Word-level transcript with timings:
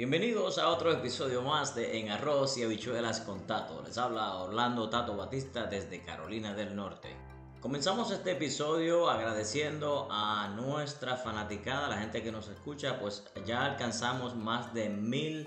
Bienvenidos 0.00 0.56
a 0.56 0.70
otro 0.70 0.90
episodio 0.92 1.42
más 1.42 1.74
de 1.74 1.98
En 1.98 2.08
Arroz 2.08 2.56
y 2.56 2.62
Habichuelas 2.62 3.20
con 3.20 3.46
Tato. 3.46 3.82
Les 3.84 3.98
habla 3.98 4.36
Orlando 4.36 4.88
Tato 4.88 5.14
Batista 5.14 5.66
desde 5.66 6.02
Carolina 6.02 6.54
del 6.54 6.74
Norte. 6.74 7.14
Comenzamos 7.60 8.10
este 8.10 8.30
episodio 8.30 9.10
agradeciendo 9.10 10.08
a 10.10 10.48
nuestra 10.56 11.16
fanaticada, 11.18 11.86
la 11.88 11.98
gente 11.98 12.22
que 12.22 12.32
nos 12.32 12.48
escucha, 12.48 12.98
pues 12.98 13.24
ya 13.44 13.66
alcanzamos 13.66 14.34
más 14.34 14.72
de 14.72 14.88
mil 14.88 15.46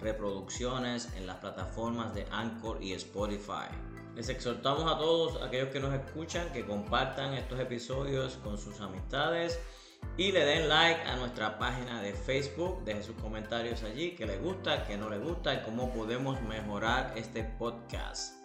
reproducciones 0.00 1.08
en 1.16 1.26
las 1.26 1.38
plataformas 1.38 2.14
de 2.14 2.26
Anchor 2.30 2.82
y 2.82 2.92
Spotify. 2.92 3.72
Les 4.14 4.28
exhortamos 4.28 4.84
a 4.84 4.98
todos 4.98 5.42
aquellos 5.42 5.70
que 5.70 5.80
nos 5.80 5.94
escuchan 5.94 6.52
que 6.52 6.66
compartan 6.66 7.32
estos 7.32 7.58
episodios 7.58 8.36
con 8.44 8.58
sus 8.58 8.82
amistades 8.82 9.58
y 10.16 10.30
le 10.30 10.44
den 10.44 10.68
like 10.68 11.00
a 11.08 11.16
nuestra 11.16 11.58
página 11.58 12.00
de 12.00 12.12
Facebook, 12.12 12.84
dejen 12.84 13.02
sus 13.02 13.16
comentarios 13.16 13.82
allí, 13.82 14.12
que 14.14 14.26
les 14.26 14.40
gusta, 14.40 14.86
que 14.86 14.96
no 14.96 15.10
les 15.10 15.20
gusta 15.20 15.54
y 15.54 15.62
cómo 15.62 15.92
podemos 15.92 16.40
mejorar 16.42 17.12
este 17.16 17.42
podcast. 17.42 18.44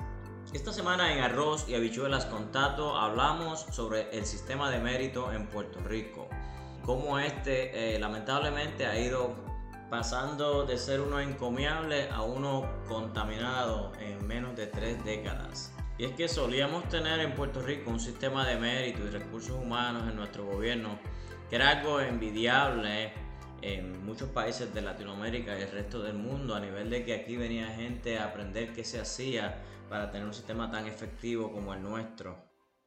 Esta 0.52 0.73
semana 0.73 1.14
en 1.14 1.20
Arroz 1.20 1.70
y 1.70 1.76
Habichuelas 1.76 2.26
con 2.26 2.52
Tato 2.52 2.98
hablamos 2.98 3.68
sobre 3.72 4.09
el 4.18 4.26
sistema 4.26 4.72
de 4.72 4.80
mérito 4.80 5.32
en 5.32 5.45
Puerto 5.45 5.80
Rico, 5.82 6.28
cómo 6.84 7.20
este 7.20 7.95
eh, 7.95 8.00
lamentablemente 8.00 8.88
ha 8.88 8.98
ido 8.98 9.36
pasando 9.92 10.66
de 10.66 10.76
ser 10.76 11.02
uno 11.02 11.20
encomiable 11.20 12.09
a 12.09 12.23
uno 12.23 12.67
contaminado 12.88 13.92
en 14.00 14.26
menos 14.26 14.56
de 14.56 14.66
tres 14.66 15.04
décadas. 15.06 15.72
Y 16.00 16.06
es 16.06 16.14
que 16.14 16.28
solíamos 16.28 16.88
tener 16.90 17.20
en 17.20 17.36
Puerto 17.36 17.62
Rico 17.62 17.92
un 17.92 18.00
sistema 18.00 18.48
de 18.48 18.56
mérito 18.56 19.06
y 19.06 19.09
recursos 19.12 19.52
humanos 19.52 20.08
en 20.09 20.16
nuestro 20.16 20.45
gobierno 20.45 20.98
que 21.49 21.55
era 21.55 21.70
algo 21.70 21.99
envidiable 21.99 23.12
en 23.62 24.05
muchos 24.05 24.30
países 24.30 24.73
de 24.73 24.81
Latinoamérica 24.81 25.58
y 25.58 25.63
el 25.63 25.72
resto 25.72 26.02
del 26.02 26.16
mundo, 26.16 26.55
a 26.55 26.59
nivel 26.59 26.89
de 26.89 27.03
que 27.03 27.13
aquí 27.13 27.36
venía 27.36 27.67
gente 27.67 28.17
a 28.17 28.25
aprender 28.25 28.73
qué 28.73 28.83
se 28.83 29.00
hacía 29.00 29.61
para 29.89 30.11
tener 30.11 30.28
un 30.28 30.33
sistema 30.33 30.69
tan 30.69 30.86
efectivo 30.86 31.52
como 31.52 31.73
el 31.73 31.81
nuestro. 31.81 32.38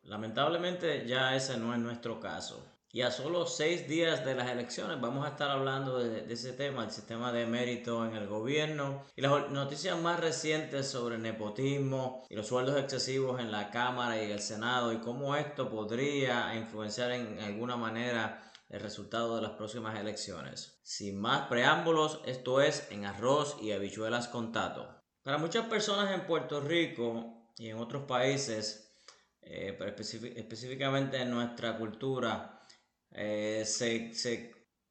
Lamentablemente 0.05 1.07
ya 1.07 1.35
ese 1.37 1.59
no 1.59 1.75
es 1.75 1.81
nuestro 1.81 2.21
caso. 2.21 2.65
Y 2.95 3.01
a 3.01 3.11
solo 3.11 3.47
seis 3.47 3.89
días 3.89 4.23
de 4.23 4.35
las 4.35 4.51
elecciones 4.51 5.01
vamos 5.01 5.25
a 5.25 5.31
estar 5.31 5.51
hablando 5.51 5.99
de, 5.99 6.31
ese 6.31 6.53
tema, 6.53 6.85
el 6.85 6.91
sistema 6.91 7.33
de 7.33 7.47
mérito 7.47 8.05
en 8.05 8.15
el 8.15 8.27
gobierno 8.27 9.03
y 9.17 9.23
las 9.23 9.51
noticias 9.51 9.99
más 9.99 10.21
recientes 10.21 10.89
sobre 10.89 11.17
el 11.17 11.23
nepotismo 11.23 12.23
y 12.29 12.37
los 12.37 12.49
sueldos 12.49 12.77
excesivos 12.79 13.41
en 13.41 13.51
la 13.51 13.71
Cámara 13.71 14.23
y 14.23 14.31
el 14.31 14.41
Senado 14.41 14.93
y 14.93 14.99
cómo 14.99 15.35
esto 15.37 15.71
podría 15.71 16.55
influenciar 16.55 17.13
en 17.13 17.41
alguna 17.41 17.77
manera 17.77 18.43
el 18.73 18.81
resultado 18.81 19.37
de 19.37 19.43
las 19.43 19.53
próximas 19.53 20.01
elecciones. 20.01 20.81
Sin 20.83 21.21
más 21.21 21.47
preámbulos, 21.49 22.21
esto 22.25 22.61
es 22.63 22.91
en 22.91 23.05
arroz 23.05 23.59
y 23.61 23.73
habichuelas 23.73 24.29
con 24.29 24.51
tato. 24.51 24.89
Para 25.23 25.39
muchas 25.39 25.67
personas 25.67 26.13
en 26.13 26.27
Puerto 26.27 26.61
Rico 26.61 27.53
y 27.59 27.69
en 27.69 27.77
otros 27.77 28.05
países, 28.05 28.97
eh, 29.43 29.77
pero 29.79 29.91
específicamente 29.91 31.19
en 31.19 31.31
nuestra 31.31 31.77
cultura, 31.77 32.67
eh, 33.11 33.63
se, 33.67 34.07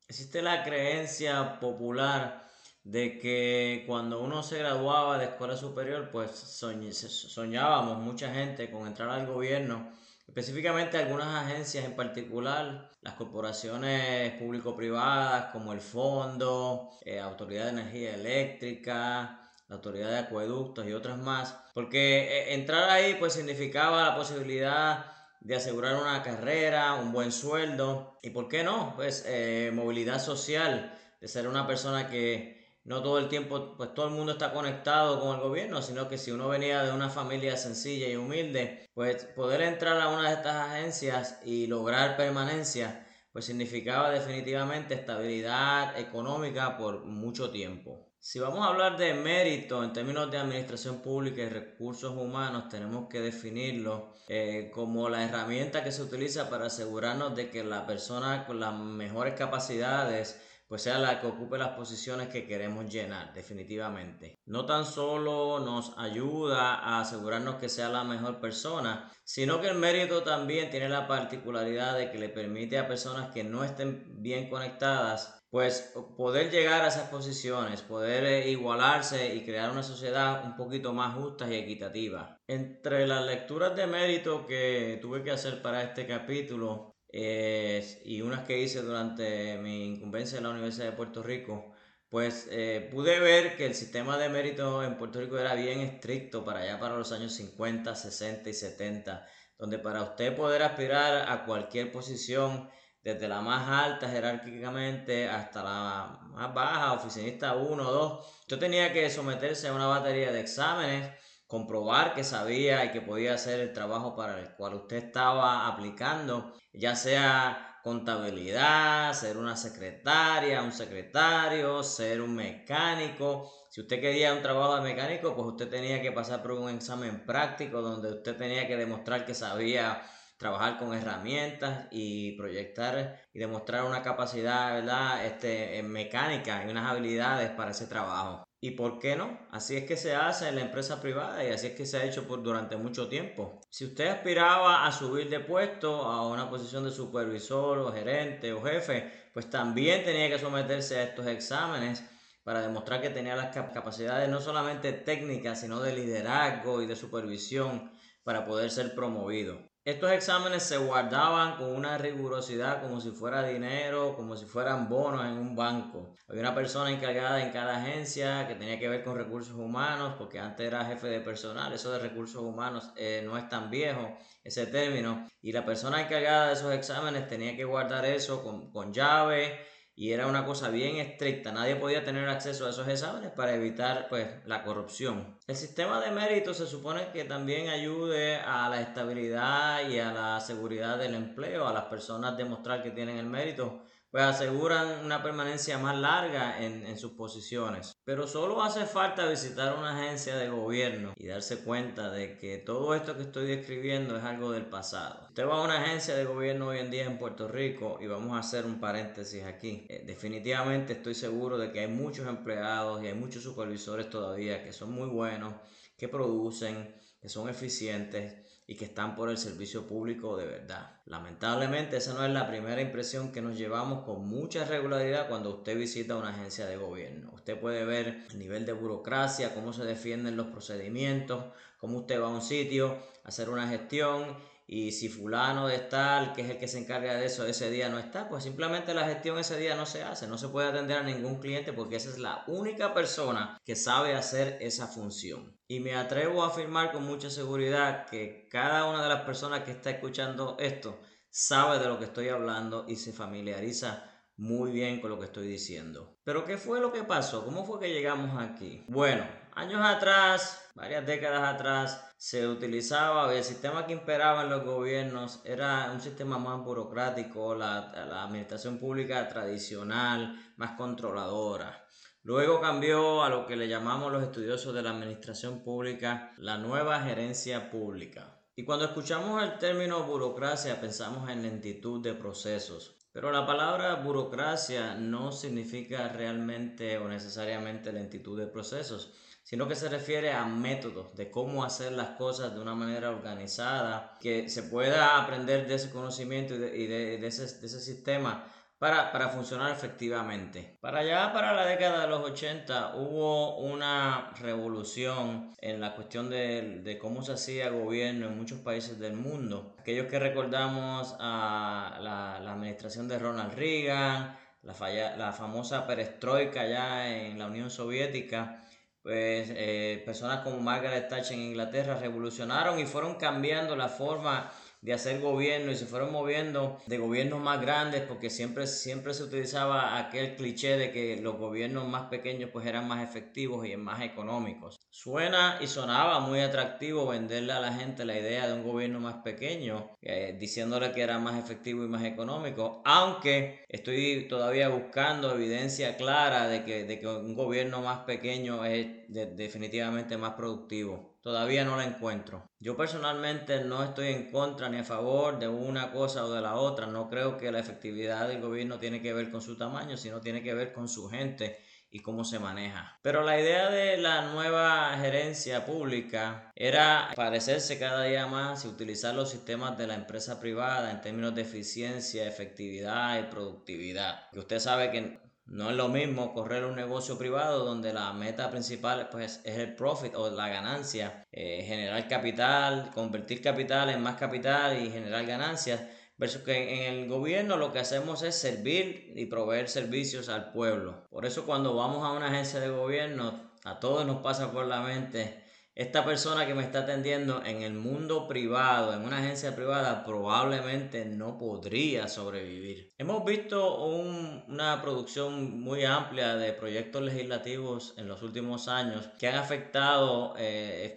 existe 0.08 0.42
la 0.44 0.64
creencia 0.64 1.60
popular 1.60 2.48
de 2.84 3.18
que 3.18 3.84
cuando 3.88 4.22
uno 4.22 4.44
se 4.44 4.60
graduaba 4.60 5.18
de 5.18 5.26
escuela 5.26 5.58
superior, 5.58 6.10
pues 6.12 6.32
soñábamos 6.32 7.98
mucha 7.98 8.32
gente 8.32 8.70
con 8.70 8.86
entrar 8.86 9.10
al 9.10 9.26
gobierno 9.26 9.92
específicamente 10.28 10.98
algunas 10.98 11.46
agencias 11.46 11.86
en 11.86 11.96
particular, 11.96 12.90
las 13.02 13.14
corporaciones 13.16 14.34
público-privadas 14.40 15.52
como 15.52 15.74
el 15.74 15.82
Fondo, 15.82 16.92
eh, 17.06 17.20
Autoridad 17.20 17.66
de 17.66 17.72
Energía 17.72 18.16
Eléctrica, 18.16 19.50
la 19.68 19.76
Autoridad 19.76 20.10
de 20.10 20.20
Acueductos 20.20 20.88
y 20.88 20.94
otras 20.94 21.18
más, 21.18 21.58
porque 21.74 22.24
eh, 22.24 22.54
entrar 22.54 22.90
ahí 22.90 23.16
pues 23.16 23.34
significaba 23.34 24.04
la 24.04 24.16
posibilidad 24.16 25.06
de 25.42 25.56
asegurar 25.56 25.96
una 25.96 26.22
carrera, 26.22 26.94
un 26.96 27.12
buen 27.12 27.32
sueldo 27.32 28.20
y, 28.22 28.30
¿por 28.30 28.48
qué 28.48 28.64
no? 28.64 28.94
Pues 28.96 29.26
eh, 29.28 29.72
movilidad 29.74 30.20
social, 30.20 30.98
de 31.20 31.28
ser 31.28 31.48
una 31.48 31.68
persona 31.68 32.10
que 32.10 32.61
no 32.84 33.04
todo 33.04 33.20
el 33.20 33.30
tiempo, 33.30 33.76
pues 33.78 33.94
todo 33.94 34.08
el 34.08 34.14
mundo 34.14 34.34
está 34.34 34.54
conectado 34.54 35.20
con 35.20 35.36
el 35.36 35.42
gobierno, 35.42 35.82
sino 35.82 36.10
que 36.10 36.18
si 36.18 36.32
uno 36.32 36.50
venía 36.50 36.84
de 36.84 36.92
una 36.92 37.10
familia 37.10 37.56
sencilla 37.58 38.08
y 38.08 38.16
humilde, 38.16 38.90
pues 38.94 39.26
poder 39.36 39.62
entrar 39.62 40.00
a 40.02 40.10
una 40.10 40.30
de 40.30 40.36
estas 40.36 40.70
agencias 40.70 41.40
y 41.46 41.68
lograr 41.68 42.18
permanencia, 42.18 43.08
pues 43.32 43.46
significaba 43.46 44.10
definitivamente 44.10 44.96
estabilidad 44.96 45.98
económica 45.98 46.78
por 46.78 47.06
mucho 47.06 47.52
tiempo. 47.52 48.12
Si 48.20 48.40
vamos 48.40 48.64
a 48.64 48.70
hablar 48.70 48.98
de 48.98 49.16
mérito 49.16 49.84
en 49.84 49.94
términos 49.94 50.30
de 50.30 50.38
administración 50.38 51.02
pública 51.02 51.42
y 51.42 51.50
recursos 51.50 52.16
humanos, 52.16 52.70
tenemos 52.70 53.10
que 53.10 53.20
definirlo 53.20 54.14
eh, 54.28 54.70
como 54.72 55.10
la 55.10 55.24
herramienta 55.24 55.84
que 55.84 55.92
se 55.92 56.04
utiliza 56.04 56.48
para 56.48 56.68
asegurarnos 56.68 57.36
de 57.36 57.50
que 57.50 57.64
la 57.64 57.88
persona 57.88 58.46
con 58.46 58.60
las 58.60 58.76
mejores 58.76 59.34
capacidades 59.34 60.40
pues 60.72 60.84
sea 60.84 61.00
la 61.00 61.20
que 61.20 61.28
ocupe 61.28 61.58
las 61.58 61.72
posiciones 61.76 62.30
que 62.30 62.48
queremos 62.48 62.90
llenar, 62.90 63.34
definitivamente. 63.34 64.40
No 64.46 64.66
tan 64.66 64.86
solo 64.86 65.60
nos 65.60 65.92
ayuda 65.98 66.76
a 66.76 67.02
asegurarnos 67.02 67.56
que 67.56 67.68
sea 67.68 67.90
la 67.90 68.06
mejor 68.06 68.40
persona, 68.40 69.12
sino 69.26 69.60
que 69.60 69.68
el 69.68 69.76
mérito 69.76 70.24
también 70.24 70.70
tiene 70.70 70.88
la 70.88 71.10
particularidad 71.10 71.98
de 71.98 72.10
que 72.10 72.20
le 72.20 72.30
permite 72.30 72.80
a 72.80 72.88
personas 72.88 73.32
que 73.34 73.44
no 73.44 73.66
estén 73.66 74.06
bien 74.22 74.50
conectadas 74.50 75.42
pues 75.50 75.94
poder 76.16 76.50
llegar 76.50 76.82
a 76.82 76.88
esas 76.88 77.10
posiciones, 77.10 77.82
poder 77.82 78.24
eh, 78.24 78.50
igualarse 78.50 79.36
y 79.36 79.44
crear 79.44 79.70
una 79.70 79.84
sociedad 79.84 80.46
un 80.46 80.56
poquito 80.56 80.94
más 80.94 81.14
justa 81.16 81.50
y 81.50 81.56
equitativa. 81.56 82.40
Entre 82.48 83.06
las 83.06 83.26
lecturas 83.26 83.76
de 83.76 83.86
mérito 83.86 84.48
que 84.48 84.98
tuve 85.02 85.22
que 85.24 85.32
hacer 85.32 85.62
para 85.62 85.84
este 85.84 86.08
capítulo, 86.08 86.91
y 87.14 88.22
unas 88.22 88.46
que 88.46 88.60
hice 88.60 88.82
durante 88.82 89.58
mi 89.58 89.86
incumbencia 89.86 90.38
en 90.38 90.46
la 90.46 90.52
Universidad 90.52 90.86
de 90.88 90.92
Puerto 90.98 91.22
Rico, 91.24 91.74
pues 92.10 92.48
eh, 92.52 92.90
pude 92.92 93.20
ver 93.20 93.56
que 93.56 93.66
el 93.66 93.76
sistema 93.76 94.18
de 94.18 94.30
mérito 94.30 94.84
en 94.84 94.98
Puerto 94.98 95.20
Rico 95.20 95.38
era 95.40 95.56
bien 95.56 95.80
estricto 95.80 96.44
para 96.44 96.60
allá 96.60 96.80
para 96.80 96.98
los 96.98 97.12
años 97.12 97.34
50, 97.34 97.96
60 97.96 98.50
y 98.50 98.54
70, 98.54 99.28
donde 99.58 99.80
para 99.80 100.04
usted 100.04 100.36
poder 100.36 100.62
aspirar 100.64 101.30
a 101.30 101.46
cualquier 101.46 101.92
posición, 101.92 102.70
desde 103.04 103.28
la 103.28 103.42
más 103.42 103.68
alta 103.68 104.10
jerárquicamente 104.10 105.28
hasta 105.28 105.64
la 105.64 106.20
más 106.32 106.54
baja, 106.54 106.94
oficinista 106.94 107.56
1 107.56 107.88
o 107.88 107.92
2, 107.92 108.28
usted 108.42 108.60
tenía 108.60 108.94
que 108.94 109.10
someterse 109.10 109.68
a 109.68 109.74
una 109.74 109.88
batería 109.88 110.32
de 110.32 110.42
exámenes 110.42 111.12
comprobar 111.52 112.14
que 112.14 112.24
sabía 112.24 112.86
y 112.86 112.92
que 112.92 113.02
podía 113.02 113.34
hacer 113.34 113.60
el 113.60 113.74
trabajo 113.74 114.16
para 114.16 114.40
el 114.40 114.52
cual 114.56 114.76
usted 114.76 114.96
estaba 114.96 115.68
aplicando, 115.68 116.54
ya 116.72 116.96
sea 116.96 117.80
contabilidad, 117.84 119.12
ser 119.12 119.36
una 119.36 119.58
secretaria, 119.58 120.64
un 120.64 120.72
secretario, 120.72 121.84
ser 121.84 122.22
un 122.22 122.36
mecánico. 122.36 123.52
Si 123.70 123.82
usted 123.82 124.00
quería 124.00 124.34
un 124.34 124.42
trabajo 124.42 124.78
de 124.78 124.82
mecánico, 124.82 125.36
pues 125.36 125.46
usted 125.46 125.70
tenía 125.70 126.02
que 126.02 126.14
pasar 126.14 126.42
por 126.42 126.54
un 126.54 126.70
examen 126.70 127.26
práctico 127.26 127.82
donde 127.82 128.14
usted 128.14 128.38
tenía 128.38 128.66
que 128.66 128.78
demostrar 128.78 129.26
que 129.26 129.34
sabía 129.34 130.04
trabajar 130.38 130.80
con 130.80 130.94
herramientas 130.94 131.88
y 131.92 132.32
proyectar 132.38 133.20
y 133.34 133.40
demostrar 133.40 133.84
una 133.84 134.02
capacidad, 134.02 134.74
¿verdad? 134.76 135.26
Este, 135.26 135.84
mecánica 135.84 136.64
y 136.66 136.70
unas 136.72 136.90
habilidades 136.90 137.50
para 137.52 137.72
ese 137.72 137.88
trabajo. 137.88 138.46
¿Y 138.64 138.72
por 138.72 139.00
qué 139.00 139.16
no? 139.16 139.40
Así 139.50 139.76
es 139.76 139.86
que 139.86 139.98
se 139.98 140.14
hace 140.14 140.48
en 140.48 140.56
la 140.56 140.62
empresa 140.62 141.02
privada 141.02 141.44
y 141.44 141.50
así 141.50 141.68
es 141.68 141.74
que 141.74 141.88
se 141.88 141.98
ha 141.98 142.06
hecho 142.06 142.28
por, 142.28 142.44
durante 142.44 142.78
mucho 142.78 143.10
tiempo. 143.10 143.60
Si 143.72 143.86
usted 143.86 144.08
aspiraba 144.08 144.86
a 144.86 144.92
subir 144.92 145.30
de 145.32 145.40
puesto 145.40 146.04
a 146.04 146.28
una 146.28 146.48
posición 146.48 146.84
de 146.84 146.92
supervisor 146.92 147.80
o 147.80 147.92
gerente 147.92 148.54
o 148.54 148.62
jefe, 148.62 149.12
pues 149.34 149.50
también 149.50 150.06
tenía 150.06 150.30
que 150.30 150.38
someterse 150.38 151.00
a 151.00 151.04
estos 151.04 151.26
exámenes 151.26 152.04
para 152.44 152.62
demostrar 152.62 153.02
que 153.02 153.10
tenía 153.10 153.36
las 153.36 153.56
capacidades 153.56 154.30
no 154.30 154.40
solamente 154.40 154.94
técnicas, 154.94 155.62
sino 155.62 155.82
de 155.82 155.96
liderazgo 155.96 156.84
y 156.84 156.86
de 156.86 156.96
supervisión 156.96 157.92
para 158.24 158.46
poder 158.46 158.70
ser 158.70 158.94
promovido. 158.94 159.71
Estos 159.84 160.12
exámenes 160.12 160.62
se 160.62 160.78
guardaban 160.78 161.58
con 161.58 161.76
una 161.76 161.98
rigurosidad 161.98 162.84
como 162.84 163.02
si 163.02 163.10
fuera 163.10 163.42
dinero, 163.48 164.16
como 164.16 164.38
si 164.38 164.46
fueran 164.46 164.88
bonos 164.88 165.26
en 165.26 165.40
un 165.40 165.56
banco. 165.56 166.16
Había 166.28 166.42
una 166.42 166.54
persona 166.54 166.92
encargada 166.92 167.44
en 167.44 167.52
cada 167.52 167.78
agencia 167.82 168.48
que 168.48 168.54
tenía 168.54 168.78
que 168.78 168.88
ver 168.88 169.04
con 169.04 169.18
recursos 169.18 169.56
humanos, 169.56 170.14
porque 170.20 170.38
antes 170.38 170.68
era 170.68 170.86
jefe 170.86 171.08
de 171.08 171.20
personal. 171.22 171.74
Eso 171.74 171.92
de 171.92 171.98
recursos 171.98 172.44
humanos 172.44 172.92
eh, 172.96 173.24
no 173.26 173.36
es 173.40 173.50
tan 173.50 173.72
viejo, 173.72 174.16
ese 174.44 174.68
término. 174.68 175.28
Y 175.42 175.52
la 175.52 175.66
persona 175.66 176.00
encargada 176.00 176.50
de 176.50 176.54
esos 176.54 176.72
exámenes 176.76 177.28
tenía 177.28 177.56
que 177.56 177.66
guardar 177.66 178.06
eso 178.06 178.44
con, 178.44 178.72
con 178.72 178.94
llave 178.94 179.66
y 179.96 180.12
era 180.12 180.28
una 180.28 180.46
cosa 180.46 180.70
bien 180.70 180.98
estricta. 180.98 181.52
Nadie 181.52 181.76
podía 181.76 182.04
tener 182.04 182.28
acceso 182.30 182.66
a 182.66 182.70
esos 182.70 182.88
exámenes 182.88 183.32
para 183.32 183.54
evitar 183.54 184.08
pues 184.10 184.28
la 184.46 184.64
corrupción. 184.64 185.38
El 185.48 185.56
sistema 185.56 186.00
de 186.00 186.12
mérito 186.12 186.54
se 186.54 186.68
supone 186.68 187.12
que 187.12 187.26
también 187.26 187.70
ayude 187.70 188.38
a 188.38 188.70
la 188.70 188.82
estabilidad 188.82 189.88
y 189.90 190.00
a 190.00 190.12
la 190.12 190.40
seguridad 190.40 190.98
del 190.98 191.16
empleo, 191.16 191.68
a 191.68 191.74
las 191.74 191.86
personas 191.86 192.38
demostrar 192.38 192.84
que 192.84 192.92
tienen 192.92 193.18
el 193.18 193.28
mérito 193.28 193.84
pues 194.12 194.24
aseguran 194.26 195.06
una 195.06 195.24
permanencia 195.24 195.78
más 195.78 195.98
larga 195.98 196.62
en, 196.62 196.86
en, 196.86 196.98
sus 196.98 197.14
posiciones. 197.14 197.94
Pero 198.04 198.28
solo 198.28 198.62
hace 198.62 198.86
falta 198.86 199.30
visitar 199.30 199.78
una 199.78 199.98
agencia 199.98 200.36
de 200.36 200.50
gobierno 200.50 201.14
y 201.16 201.28
darse 201.28 201.64
cuenta 201.64 202.12
de 202.12 202.38
que 202.38 202.58
todo 202.58 202.94
esto 202.94 203.16
que 203.16 203.24
estoy 203.24 203.48
describiendo 203.48 204.18
es 204.18 204.24
algo 204.24 204.52
del 204.52 204.66
pasado. 204.66 205.28
Usted 205.30 205.48
va 205.48 205.60
a 205.60 205.64
una 205.64 205.82
agencia 205.82 206.14
de 206.14 206.26
gobierno 206.26 206.68
hoy 206.68 206.80
en 206.80 206.92
día 206.92 207.06
en 207.06 207.18
Puerto 207.18 207.48
Rico 207.48 208.00
y 208.02 208.08
vamos 208.08 208.34
a 208.34 208.40
hacer 208.40 208.66
un 208.66 208.82
paréntesis 208.82 209.46
aquí. 209.46 209.86
Eh, 209.90 210.04
definitivamente 210.06 210.94
estoy 210.94 211.16
seguro 211.16 211.58
de 211.58 211.72
que 211.72 211.80
hay 211.80 211.88
muchos 211.88 212.28
empleados 212.28 213.02
y 213.02 213.08
hay 213.08 213.14
muchos 213.14 213.44
supervisores 213.44 214.10
todavía 214.10 214.62
que 214.62 214.74
son 214.74 214.92
muy 214.92 215.08
buenos, 215.08 215.54
que 215.98 216.10
producen, 216.10 216.94
que 217.22 217.30
son 217.30 217.48
eficientes 217.48 218.51
y 218.72 218.76
que 218.76 218.86
están 218.86 219.18
por 219.18 219.30
el 219.30 219.38
servicio 219.38 219.86
público 219.86 220.38
de 220.38 220.46
verdad. 220.46 221.02
Lamentablemente 221.06 221.98
esa 221.98 222.14
no 222.14 222.24
es 222.24 222.32
la 222.32 222.48
primera 222.48 222.80
impresión 222.80 223.34
que 223.34 223.42
nos 223.42 223.58
llevamos 223.58 224.06
con 224.06 224.26
mucha 224.26 224.64
regularidad 224.64 225.28
cuando 225.28 225.50
usted 225.50 225.78
visita 225.78 226.16
una 226.16 226.30
agencia 226.30 226.66
de 226.66 226.78
gobierno. 226.78 227.32
Usted 227.34 227.60
puede 227.60 227.84
ver 227.84 228.24
el 228.32 228.40
nivel 228.40 228.66
de 228.66 228.72
burocracia, 228.72 229.54
cómo 229.54 229.74
se 229.74 229.84
defienden 229.84 230.38
los 230.38 230.48
procedimientos, 230.48 231.52
cómo 231.80 231.98
usted 231.98 232.22
va 232.22 232.28
a 232.28 232.30
un 232.30 232.42
sitio 232.42 232.98
hacer 233.26 233.50
una 233.50 233.68
gestión 233.68 234.38
y 234.74 234.94
si 234.94 235.10
fulano 235.10 235.68
de 235.68 235.80
tal, 235.80 236.32
que 236.32 236.44
es 236.44 236.50
el 236.50 236.58
que 236.58 236.70
se 236.70 236.80
encarga 236.80 237.16
de 237.16 237.26
eso, 237.26 237.46
ese 237.46 237.70
día 237.70 237.90
no 237.90 238.00
está, 238.00 238.30
pues 238.30 238.46
simplemente 238.46 238.94
la 238.94 239.06
gestión 239.06 239.38
ese 239.38 239.58
día 239.58 239.76
no 239.76 239.86
se 239.86 240.02
hace, 240.02 240.28
no 240.28 240.38
se 240.38 240.48
puede 240.48 240.70
atender 240.70 240.98
a 240.98 241.04
ningún 241.04 241.42
cliente 241.42 241.74
porque 241.74 241.98
esa 241.98 242.10
es 242.10 242.20
la 242.20 242.46
única 242.48 242.94
persona 242.94 243.58
que 243.66 243.76
sabe 243.76 244.16
hacer 244.16 244.60
esa 244.62 244.88
función. 244.88 245.60
Y 245.68 245.82
me 245.82 245.96
atrevo 245.96 246.42
a 246.42 246.48
afirmar 246.48 246.94
con 246.94 247.04
mucha 247.04 247.30
seguridad 247.30 248.06
que 248.06 248.48
cada 248.50 248.86
una 248.86 249.04
de 249.04 249.10
las 249.10 249.24
personas 249.24 249.64
que 249.64 249.72
está 249.72 249.90
escuchando 249.90 250.56
esto 250.58 251.02
sabe 251.30 251.78
de 251.80 251.90
lo 251.90 252.00
que 252.00 252.06
estoy 252.06 252.30
hablando 252.30 252.86
y 252.88 252.96
se 252.96 253.12
familiariza 253.12 254.10
muy 254.38 254.72
bien 254.72 255.02
con 255.02 255.10
lo 255.10 255.20
que 255.20 255.26
estoy 255.26 255.48
diciendo. 255.48 256.16
Pero 256.24 256.46
¿qué 256.46 256.58
fue 256.58 256.80
lo 256.80 256.94
que 256.94 257.04
pasó? 257.04 257.44
¿Cómo 257.44 257.66
fue 257.66 257.82
que 257.82 257.94
llegamos 257.94 258.42
aquí? 258.42 258.86
Bueno, 258.88 259.28
años 259.54 259.82
atrás, 259.84 260.72
varias 260.76 261.06
décadas 261.06 261.56
atrás, 261.56 262.11
se 262.22 262.48
utilizaba, 262.48 263.36
el 263.36 263.44
sistema 263.44 263.88
que 263.88 263.94
imperaba 263.94 264.44
en 264.44 264.52
los 264.52 264.64
gobiernos 264.64 265.42
era 265.44 265.90
un 265.92 266.00
sistema 266.00 266.38
más 266.38 266.64
burocrático, 266.64 267.56
la, 267.56 267.92
la 268.08 268.26
administración 268.26 268.78
pública 268.78 269.28
tradicional, 269.28 270.40
más 270.56 270.78
controladora. 270.78 271.84
Luego 272.22 272.62
cambió 272.62 273.24
a 273.24 273.30
lo 273.30 273.48
que 273.48 273.56
le 273.56 273.68
llamamos 273.68 274.12
los 274.12 274.22
estudiosos 274.22 274.72
de 274.76 274.84
la 274.84 274.92
administración 274.92 275.64
pública 275.64 276.36
la 276.38 276.60
nueva 276.60 277.00
gerencia 277.00 277.72
pública. 277.72 278.40
Y 278.56 278.66
cuando 278.66 278.86
escuchamos 278.86 279.42
el 279.42 279.58
término 279.58 280.04
burocracia 280.04 280.80
pensamos 280.80 281.28
en 281.28 281.42
lentitud 281.42 282.04
de 282.04 282.14
procesos. 282.14 283.01
Pero 283.14 283.32
la 283.32 283.46
palabra 283.46 283.96
burocracia 283.96 284.96
no 284.96 285.32
significa 285.32 286.08
realmente 286.10 286.98
o 286.98 287.08
necesariamente 287.08 287.92
lentitud 287.92 288.40
de 288.40 288.48
procesos 288.48 289.14
sino 289.44 289.68
que 289.68 289.76
se 289.76 289.90
refiere 289.90 290.32
a 290.32 290.46
métodos 290.46 291.16
de 291.16 291.30
cómo 291.30 291.64
hacer 291.64 291.92
las 291.94 292.12
cosas 292.12 292.54
de 292.54 292.62
una 292.62 292.76
manera 292.76 293.10
organizada, 293.10 294.18
que 294.22 294.50
se 294.50 294.64
pueda 294.64 295.22
aprender 295.22 295.68
de 295.68 295.76
ese 295.76 295.92
conocimiento 295.92 296.54
y 296.54 296.88
de, 296.88 297.26
ese, 297.26 297.48
sistema 297.48 298.46
para, 298.82 299.30
funcionar 299.30 299.72
efectivamente. 299.72 300.76
Para 300.82 301.02
allá, 301.02 301.32
para 301.32 301.54
la 301.54 301.68
década 301.68 302.02
de 302.02 302.08
los 302.08 302.28
80, 302.32 302.96
hubo 302.96 303.58
una 303.58 304.32
revolución 304.40 305.54
en 305.60 305.80
la 305.80 305.94
cuestión 305.94 306.32
de, 306.32 306.98
cómo 307.00 307.22
se 307.22 307.34
hacía 307.34 307.70
gobierno 307.70 308.26
en 308.26 308.36
muchos 308.36 308.58
países 308.62 308.98
del 308.98 309.14
mundo. 309.14 309.76
Aquellos 309.78 310.08
que 310.08 310.18
recordamos 310.18 311.16
a 311.20 312.00
la, 312.02 312.38
administración 312.38 313.08
de 313.08 313.20
Ronald 313.20 313.54
Reagan, 313.54 314.36
la, 314.64 315.16
la 315.16 315.32
famosa 315.32 315.86
perestroika 315.86 316.66
ya 316.66 317.08
en 317.08 317.38
la 317.38 317.46
Unión 317.46 317.70
Soviética, 317.70 318.64
pues 319.04 319.52
eh, 319.52 320.02
personas 320.06 320.40
como 320.40 320.60
Margaret 320.60 321.08
Thatcher 321.08 321.38
en 321.38 321.44
Inglaterra 321.44 322.00
revolucionaron 322.00 322.80
y 322.80 322.88
fueron 322.88 323.16
cambiando 323.16 323.76
la 323.76 323.90
forma 323.90 324.52
de 324.82 324.94
hacer 324.94 325.20
gobierno 325.20 325.72
y 325.72 325.76
se 325.76 325.86
fueron 325.86 326.12
moviendo 326.12 326.80
de 326.88 326.98
gobiernos 326.98 327.40
más 327.40 327.62
grandes 327.62 328.02
porque 328.02 328.30
siempre, 328.30 328.66
siempre 328.66 329.14
se 329.14 329.24
utilizaba 329.24 329.98
aquel 330.00 330.36
cliché 330.36 330.78
de 330.78 330.92
que 330.92 331.18
los 331.22 331.38
gobiernos 331.38 331.88
más 331.88 332.10
pequeños 332.10 332.50
pues 332.52 332.66
eran 332.66 332.88
más 332.88 333.04
efectivos 333.08 333.68
y 333.68 333.78
más 333.78 334.02
económicos. 334.02 334.80
Suena 334.90 335.60
y 335.62 335.68
sonaba 335.68 336.20
muy 336.20 336.40
atractivo 336.40 337.08
venderle 337.08 337.54
a 337.54 337.60
la 337.60 337.74
gente 337.74 338.06
la 338.06 338.18
idea 338.18 338.48
de 338.48 338.54
un 338.54 338.64
gobierno 338.64 339.00
más 339.00 339.18
pequeño, 339.24 339.92
eh, 340.02 340.36
diciéndole 340.40 340.92
que 340.92 341.02
era 341.02 341.20
más 341.20 341.40
efectivo 341.40 341.84
y 341.84 341.88
más 341.88 342.04
económico, 342.04 342.82
aunque 342.84 343.64
estoy 343.70 344.28
todavía 344.28 344.70
buscando 344.70 345.34
evidencia 345.34 345.96
clara 345.96 346.48
de 346.48 346.66
que, 346.66 346.86
de 346.86 347.00
que 347.00 347.08
un 347.08 347.36
gobierno 347.36 347.82
más 347.82 348.00
pequeño 348.00 348.66
es 348.66 348.88
definitivamente 349.08 350.18
más 350.18 350.34
productivo. 350.34 351.11
Todavía 351.22 351.64
no 351.64 351.78
la 351.78 351.86
encuentro. 351.86 352.50
Yo 352.60 352.76
personalmente 352.76 353.64
no 353.64 353.84
estoy 353.84 354.08
en 354.08 354.32
contra 354.32 354.70
ni 354.70 354.80
a 354.80 354.84
favor 354.84 355.38
de 355.38 355.48
una 355.48 355.92
cosa 355.92 356.26
o 356.26 356.34
de 356.34 356.42
la 356.42 356.56
otra. 356.56 356.88
No 356.88 357.10
creo 357.10 357.38
que 357.38 357.52
la 357.52 357.60
efectividad 357.60 358.28
del 358.28 358.42
gobierno 358.42 358.80
tiene 358.80 359.04
que 359.04 359.14
ver 359.14 359.30
con 359.30 359.42
su 359.42 359.56
tamaño, 359.56 359.98
sino 359.98 360.20
tiene 360.20 360.42
que 360.42 360.56
ver 360.56 360.74
con 360.74 360.90
su 360.90 361.10
gente 361.10 361.60
y 361.92 362.00
cómo 362.00 362.24
se 362.24 362.40
maneja. 362.40 362.98
Pero 363.04 363.22
la 363.22 363.40
idea 363.40 363.70
de 363.70 363.98
la 363.98 364.32
nueva 364.32 364.98
gerencia 365.00 365.66
pública 365.66 366.52
era 366.56 367.12
parecerse 367.16 367.78
cada 367.78 368.04
día 368.04 368.26
más 368.28 368.66
y 368.66 368.70
utilizar 368.70 369.14
los 369.14 369.30
sistemas 369.30 369.78
de 369.78 369.88
la 369.88 369.96
empresa 369.96 370.40
privada 370.40 370.90
en 370.90 371.02
términos 371.02 371.36
de 371.36 371.42
eficiencia, 371.42 372.26
efectividad 372.26 373.20
y 373.20 373.30
productividad. 373.30 374.30
Que 374.32 374.40
usted 374.40 374.60
sabe 374.60 374.90
que 374.90 375.20
no 375.52 375.70
es 375.70 375.76
lo 375.76 375.90
mismo 375.90 376.34
correr 376.34 376.64
un 376.64 376.78
negocio 376.78 377.18
privado 377.18 377.66
donde 377.66 377.92
la 377.92 378.14
meta 378.14 378.50
principal 378.50 379.10
pues, 379.12 379.42
es 379.44 379.58
el 379.58 379.76
profit 379.76 380.16
o 380.16 380.30
la 380.30 380.48
ganancia, 380.48 381.28
eh, 381.30 381.66
generar 381.68 382.08
capital, 382.08 382.90
convertir 382.94 383.42
capital 383.42 383.90
en 383.90 384.02
más 384.02 384.16
capital 384.16 384.82
y 384.82 384.90
generar 384.90 385.26
ganancias, 385.26 385.82
versus 386.16 386.44
que 386.44 386.88
en 386.88 386.94
el 386.94 387.10
gobierno 387.10 387.58
lo 387.58 387.74
que 387.74 387.80
hacemos 387.80 388.24
es 388.24 388.36
servir 388.36 389.12
y 389.14 389.26
proveer 389.26 389.68
servicios 389.68 390.30
al 390.30 390.54
pueblo. 390.54 391.04
Por 391.10 391.26
eso 391.26 391.46
cuando 391.46 391.76
vamos 391.76 392.06
a 392.06 392.14
una 392.14 392.28
agencia 392.28 392.62
de 392.62 392.70
gobierno, 392.70 393.52
a 393.66 393.82
todos 393.82 394.06
nos 394.06 394.22
pasa 394.22 394.54
por 394.54 394.66
la 394.68 394.80
mente 394.80 395.41
esta 395.82 396.06
persona 396.06 396.46
que 396.46 396.54
me 396.54 396.62
está 396.62 396.82
atendiendo 396.82 397.42
en 397.44 397.64
el 397.64 397.74
mundo 397.74 398.28
privado, 398.28 398.94
en 398.94 399.02
una 399.02 399.18
agencia 399.18 399.56
privada, 399.56 400.06
probablemente 400.06 401.06
no 401.06 401.40
podría 401.40 402.08
sobrevivir. 402.08 402.92
Hemos 403.00 403.26
visto 403.26 403.84
una 403.86 404.80
producción 404.84 405.60
muy 405.60 405.84
amplia 405.84 406.36
de 406.36 406.54
proyectos 406.54 407.02
legislativos 407.02 407.96
en 407.98 408.08
los 408.08 408.22
últimos 408.22 408.68
años 408.68 409.10
que 409.18 409.28
han 409.28 409.36
afectado 409.36 410.36
eh, 410.38 410.96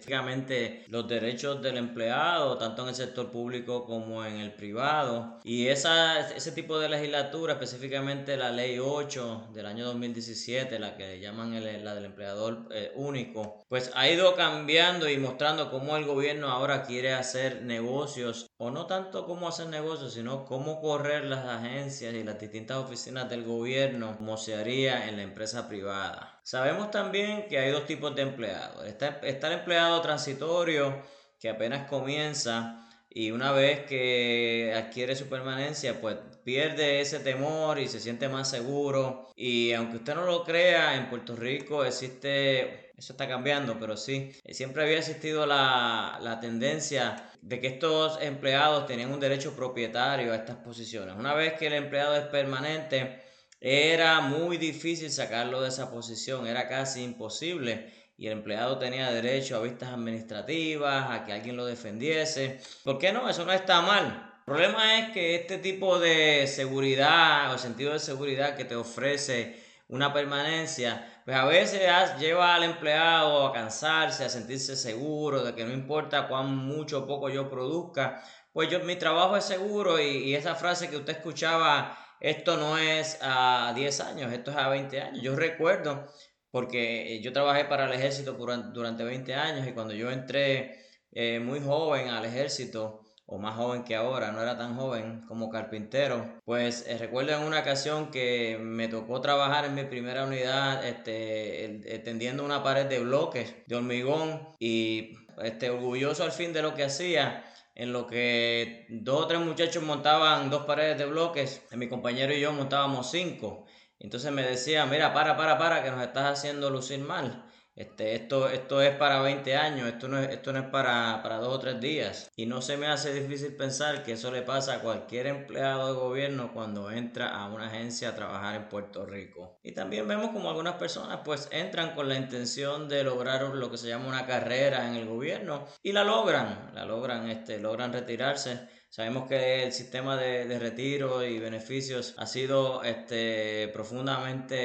los 0.89 1.07
derechos 1.07 1.63
del 1.63 1.77
empleado, 1.77 2.59
tanto 2.59 2.83
en 2.83 2.89
el 2.89 2.95
sector 2.95 3.31
público 3.31 3.85
como 3.85 4.23
en 4.23 4.35
el 4.37 4.53
privado. 4.53 5.39
Y 5.43 5.67
esa, 5.67 6.29
ese 6.29 6.51
tipo 6.51 6.77
de 6.77 6.89
legislatura, 6.89 7.53
específicamente 7.53 8.37
la 8.37 8.51
ley 8.51 8.77
8 8.77 9.47
del 9.51 9.65
año 9.65 9.85
2017, 9.85 10.77
la 10.77 10.95
que 10.95 11.19
llaman 11.19 11.55
la 11.83 11.95
del 11.95 12.05
empleador 12.05 12.67
eh, 12.71 12.91
único, 12.95 13.63
pues 13.67 13.91
ha 13.95 14.07
ido 14.07 14.35
cambiando 14.35 14.74
cambiando 14.75 15.09
y 15.09 15.17
mostrando 15.17 15.71
cómo 15.71 15.95
el 15.95 16.03
gobierno 16.03 16.49
ahora 16.49 16.83
quiere 16.83 17.13
hacer 17.13 17.61
negocios, 17.61 18.51
o 18.57 18.71
no 18.71 18.87
tanto 18.87 19.25
cómo 19.25 19.47
hacer 19.47 19.67
negocios, 19.67 20.13
sino 20.13 20.43
cómo 20.43 20.81
correr 20.81 21.23
las 21.23 21.45
agencias 21.45 22.13
y 22.13 22.25
las 22.25 22.37
distintas 22.37 22.77
oficinas 22.79 23.29
del 23.29 23.45
gobierno 23.45 24.17
como 24.17 24.35
se 24.35 24.53
haría 24.53 25.07
en 25.07 25.15
la 25.15 25.23
empresa 25.23 25.69
privada. 25.69 26.41
Sabemos 26.43 26.91
también 26.91 27.47
que 27.47 27.57
hay 27.57 27.71
dos 27.71 27.85
tipos 27.85 28.13
de 28.17 28.23
empleados. 28.23 28.85
Está, 28.85 29.19
está 29.23 29.47
el 29.47 29.59
empleado 29.59 30.01
transitorio 30.01 31.03
que 31.39 31.47
apenas 31.47 31.87
comienza 31.87 32.85
y 33.09 33.31
una 33.31 33.53
vez 33.53 33.85
que 33.85 34.73
adquiere 34.75 35.15
su 35.15 35.29
permanencia, 35.29 36.01
pues 36.01 36.17
pierde 36.43 36.99
ese 36.99 37.19
temor 37.19 37.79
y 37.79 37.87
se 37.87 38.01
siente 38.01 38.27
más 38.27 38.49
seguro. 38.49 39.31
Y 39.37 39.71
aunque 39.71 39.97
usted 39.97 40.15
no 40.15 40.25
lo 40.25 40.43
crea, 40.43 40.95
en 40.95 41.07
Puerto 41.07 41.33
Rico 41.33 41.85
existe 41.85 42.84
eso 42.97 43.13
está 43.13 43.27
cambiando, 43.27 43.77
pero 43.79 43.97
sí, 43.97 44.31
eh, 44.43 44.53
siempre 44.53 44.83
había 44.83 44.99
existido 44.99 45.45
la, 45.45 46.17
la 46.21 46.39
tendencia 46.39 47.29
de 47.41 47.59
que 47.59 47.67
estos 47.67 48.21
empleados 48.21 48.87
tenían 48.87 49.11
un 49.11 49.19
derecho 49.19 49.55
propietario 49.55 50.31
a 50.31 50.35
estas 50.35 50.57
posiciones. 50.57 51.15
Una 51.15 51.33
vez 51.33 51.53
que 51.53 51.67
el 51.67 51.73
empleado 51.73 52.15
es 52.15 52.25
permanente, 52.25 53.21
era 53.59 54.21
muy 54.21 54.57
difícil 54.57 55.11
sacarlo 55.11 55.61
de 55.61 55.69
esa 55.69 55.91
posición, 55.91 56.47
era 56.47 56.67
casi 56.67 57.03
imposible 57.03 57.91
y 58.17 58.27
el 58.27 58.33
empleado 58.33 58.77
tenía 58.77 59.11
derecho 59.11 59.57
a 59.57 59.61
vistas 59.61 59.89
administrativas, 59.89 61.11
a 61.11 61.25
que 61.25 61.33
alguien 61.33 61.57
lo 61.57 61.65
defendiese. 61.65 62.59
¿Por 62.83 62.97
qué 62.97 63.11
no? 63.11 63.29
Eso 63.29 63.45
no 63.45 63.51
está 63.51 63.81
mal. 63.81 64.33
El 64.39 64.45
problema 64.45 64.99
es 64.99 65.11
que 65.11 65.35
este 65.35 65.57
tipo 65.57 65.99
de 65.99 66.47
seguridad 66.47 67.53
o 67.53 67.57
sentido 67.57 67.93
de 67.93 67.99
seguridad 67.99 68.55
que 68.55 68.65
te 68.65 68.75
ofrece 68.75 69.64
una 69.87 70.13
permanencia, 70.13 71.21
pues 71.25 71.37
a 71.37 71.45
veces 71.45 71.81
lleva 72.19 72.55
al 72.55 72.63
empleado 72.63 73.45
a 73.45 73.53
cansarse, 73.53 74.25
a 74.25 74.29
sentirse 74.29 74.75
seguro 74.75 75.43
de 75.43 75.53
que 75.53 75.65
no 75.65 75.73
importa 75.73 76.27
cuán 76.27 76.55
mucho 76.55 76.99
o 76.99 77.07
poco 77.07 77.29
yo 77.29 77.49
produzca, 77.49 78.23
pues 78.55 78.69
yo, 78.69 78.79
mi 78.79 78.95
trabajo 78.95 79.35
es 79.35 79.43
seguro 79.43 79.99
y, 79.99 80.33
esa 80.33 80.55
frase 80.55 80.89
que 80.89 80.97
usted 80.97 81.17
escuchaba 81.17 81.97
esto 82.21 82.57
no 82.57 82.77
es 82.77 83.19
a 83.21 83.73
10 83.75 83.99
años, 83.99 84.31
esto 84.31 84.51
es 84.51 84.57
a 84.57 84.69
20 84.69 85.01
años. 85.01 85.21
Yo 85.21 85.35
recuerdo, 85.35 86.07
porque 86.51 87.19
yo 87.21 87.33
trabajé 87.33 87.65
para 87.65 87.85
el 87.85 87.93
ejército 87.93 88.33
durante 88.33 89.03
20 89.03 89.33
años 89.35 89.67
y 89.67 89.73
cuando 89.73 89.93
yo 89.93 90.09
entré 90.09 90.85
eh, 91.11 91.39
muy 91.39 91.59
joven 91.59 92.07
al 92.07 92.25
ejército, 92.25 93.04
o 93.27 93.39
más 93.39 93.55
joven 93.55 93.83
que 93.83 93.95
ahora, 93.95 94.31
no 94.31 94.41
era 94.41 94.57
tan 94.57 94.75
joven 94.75 95.23
como 95.27 95.49
carpintero, 95.49 96.39
pues 96.45 96.85
eh, 96.87 96.97
recuerdo 96.97 97.33
en 97.33 97.43
una 97.43 97.61
ocasión 97.61 98.11
que 98.11 98.57
me 98.61 98.87
tocó 98.87 99.21
trabajar 99.21 99.65
en 99.65 99.75
mi 99.75 99.83
primera 99.83 100.25
unidad 100.25 100.85
este, 100.85 102.01
tendiendo 102.03 102.45
una 102.45 102.63
pared 102.63 102.85
de 102.85 102.99
bloques 102.99 103.55
de 103.65 103.75
hormigón 103.75 104.49
y 104.59 105.17
este, 105.41 105.69
orgulloso 105.69 106.23
al 106.23 106.31
fin 106.31 106.53
de 106.53 106.61
lo 106.61 106.75
que 106.75 106.83
hacía, 106.83 107.43
en 107.73 107.91
lo 107.91 108.07
que 108.07 108.85
dos 108.89 109.23
o 109.23 109.27
tres 109.27 109.39
muchachos 109.41 109.83
montaban 109.83 110.49
dos 110.49 110.65
paredes 110.65 110.97
de 110.97 111.05
bloques, 111.05 111.61
mi 111.71 111.89
compañero 111.89 112.33
y 112.33 112.39
yo 112.39 112.53
montábamos 112.53 113.11
cinco. 113.11 113.65
Entonces 113.99 114.31
me 114.31 114.43
decía, 114.43 114.85
mira, 114.85 115.13
para, 115.13 115.35
para, 115.35 115.57
para, 115.57 115.83
que 115.83 115.89
nos 115.89 116.01
estás 116.01 116.39
haciendo 116.39 116.69
lucir 116.69 116.99
mal. 116.99 117.45
Este, 117.75 118.15
esto, 118.15 118.47
esto 118.47 118.81
es 118.81 118.95
para 118.95 119.21
20 119.21 119.53
años, 119.57 119.89
esto 119.89 120.07
no 120.07 120.17
es, 120.17 120.29
esto 120.29 120.53
no 120.53 120.59
es 120.59 120.65
para, 120.65 121.21
para 121.21 121.37
dos 121.37 121.55
o 121.55 121.59
tres 121.59 121.81
días. 121.81 122.31
Y 122.37 122.45
no 122.45 122.61
se 122.61 122.77
me 122.77 122.87
hace 122.87 123.13
difícil 123.13 123.53
pensar 123.55 124.03
que 124.03 124.13
eso 124.13 124.31
le 124.31 124.43
pasa 124.43 124.75
a 124.75 124.79
cualquier 124.79 125.27
empleado 125.27 125.87
de 125.87 125.99
gobierno 125.99 126.53
cuando 126.53 126.89
entra 126.89 127.35
a 127.35 127.47
una 127.47 127.67
agencia 127.67 128.09
a 128.09 128.15
trabajar 128.15 128.55
en 128.55 128.69
Puerto 128.69 129.05
Rico. 129.05 129.59
Y 129.61 129.73
también 129.73 130.07
vemos 130.07 130.29
como 130.29 130.49
algunas 130.49 130.75
personas 130.75 131.19
pues 131.25 131.49
entran 131.51 131.95
con 131.95 132.07
la 132.07 132.15
intención 132.15 132.87
de 132.87 133.03
lograr 133.03 133.41
lo 133.41 133.69
que 133.69 133.77
se 133.77 133.89
llama 133.89 134.07
una 134.07 134.25
carrera 134.25 134.87
en 134.87 134.95
el 134.95 135.05
gobierno 135.05 135.65
y 135.83 135.91
la 135.91 136.05
logran, 136.05 136.71
la 136.73 136.85
logran, 136.85 137.29
este, 137.29 137.59
logran 137.59 137.91
retirarse 137.91 138.69
Sabemos 138.95 139.27
que 139.27 139.65
el 139.65 139.73
sistema 139.73 140.15
de, 140.15 140.57
retiro 140.57 141.21
y 141.21 141.37
beneficios 141.37 142.15
ha 142.17 142.25
sido 142.25 142.81
este, 142.81 143.67
profundamente 143.73 144.55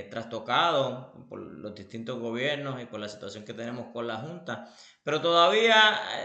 eh, 0.00 0.04
trastocado 0.04 1.12
por 1.28 1.42
los 1.42 1.74
distintos 1.74 2.18
gobiernos 2.18 2.80
y 2.80 2.86
por 2.86 3.00
la 3.00 3.08
situación 3.10 3.44
que 3.44 3.52
tenemos 3.52 3.88
con 3.92 4.06
la 4.06 4.16
Junta, 4.16 4.72
pero 5.04 5.20
todavía 5.20 5.76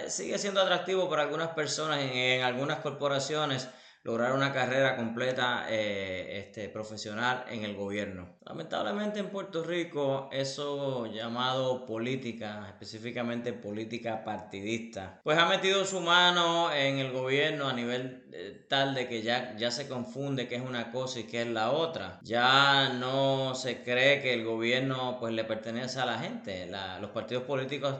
eh, 0.05 0.09
sigue 0.09 0.37
siendo 0.37 0.61
atractivo 0.61 1.09
para 1.09 1.23
algunas 1.23 1.49
personas 1.49 1.99
en 1.99 2.41
algunas 2.41 2.79
corporaciones 2.79 3.67
lograr 4.05 4.33
una 4.33 4.53
carrera 4.53 4.95
completa 4.95 5.65
eh, 5.67 6.37
este, 6.37 6.69
profesional 6.69 7.43
en 7.49 7.63
el 7.63 7.75
gobierno. 7.75 8.35
Lamentablemente 8.45 9.19
en 9.19 9.29
Puerto 9.29 9.63
Rico 9.63 10.29
eso 10.31 11.07
llamado 11.07 11.87
política, 11.87 12.67
específicamente 12.67 13.51
política 13.51 14.23
partidista, 14.23 15.19
pues 15.23 15.39
ha 15.39 15.47
metido 15.47 15.85
su 15.85 16.01
mano 16.01 16.71
en 16.71 16.99
el 16.99 17.11
gobierno 17.11 17.67
a 17.67 17.73
nivel 17.73 18.25
eh, 18.31 18.65
tal 18.69 18.93
de 18.93 19.07
que 19.07 19.23
ya, 19.23 19.55
ya 19.57 19.71
se 19.71 19.87
confunde 19.87 20.47
qué 20.47 20.57
es 20.57 20.61
una 20.61 20.91
cosa 20.91 21.21
y 21.21 21.23
qué 21.23 21.41
es 21.41 21.47
la 21.47 21.71
otra. 21.71 22.19
Ya 22.21 22.89
no 22.89 23.55
se 23.55 23.81
cree 23.81 24.21
que 24.21 24.35
el 24.35 24.45
gobierno 24.45 25.17
pues 25.19 25.33
le 25.33 25.45
pertenece 25.45 25.99
a 25.99 26.05
la 26.05 26.19
gente. 26.19 26.69
los 27.01 27.09
partidos 27.09 27.45
políticos 27.45 27.95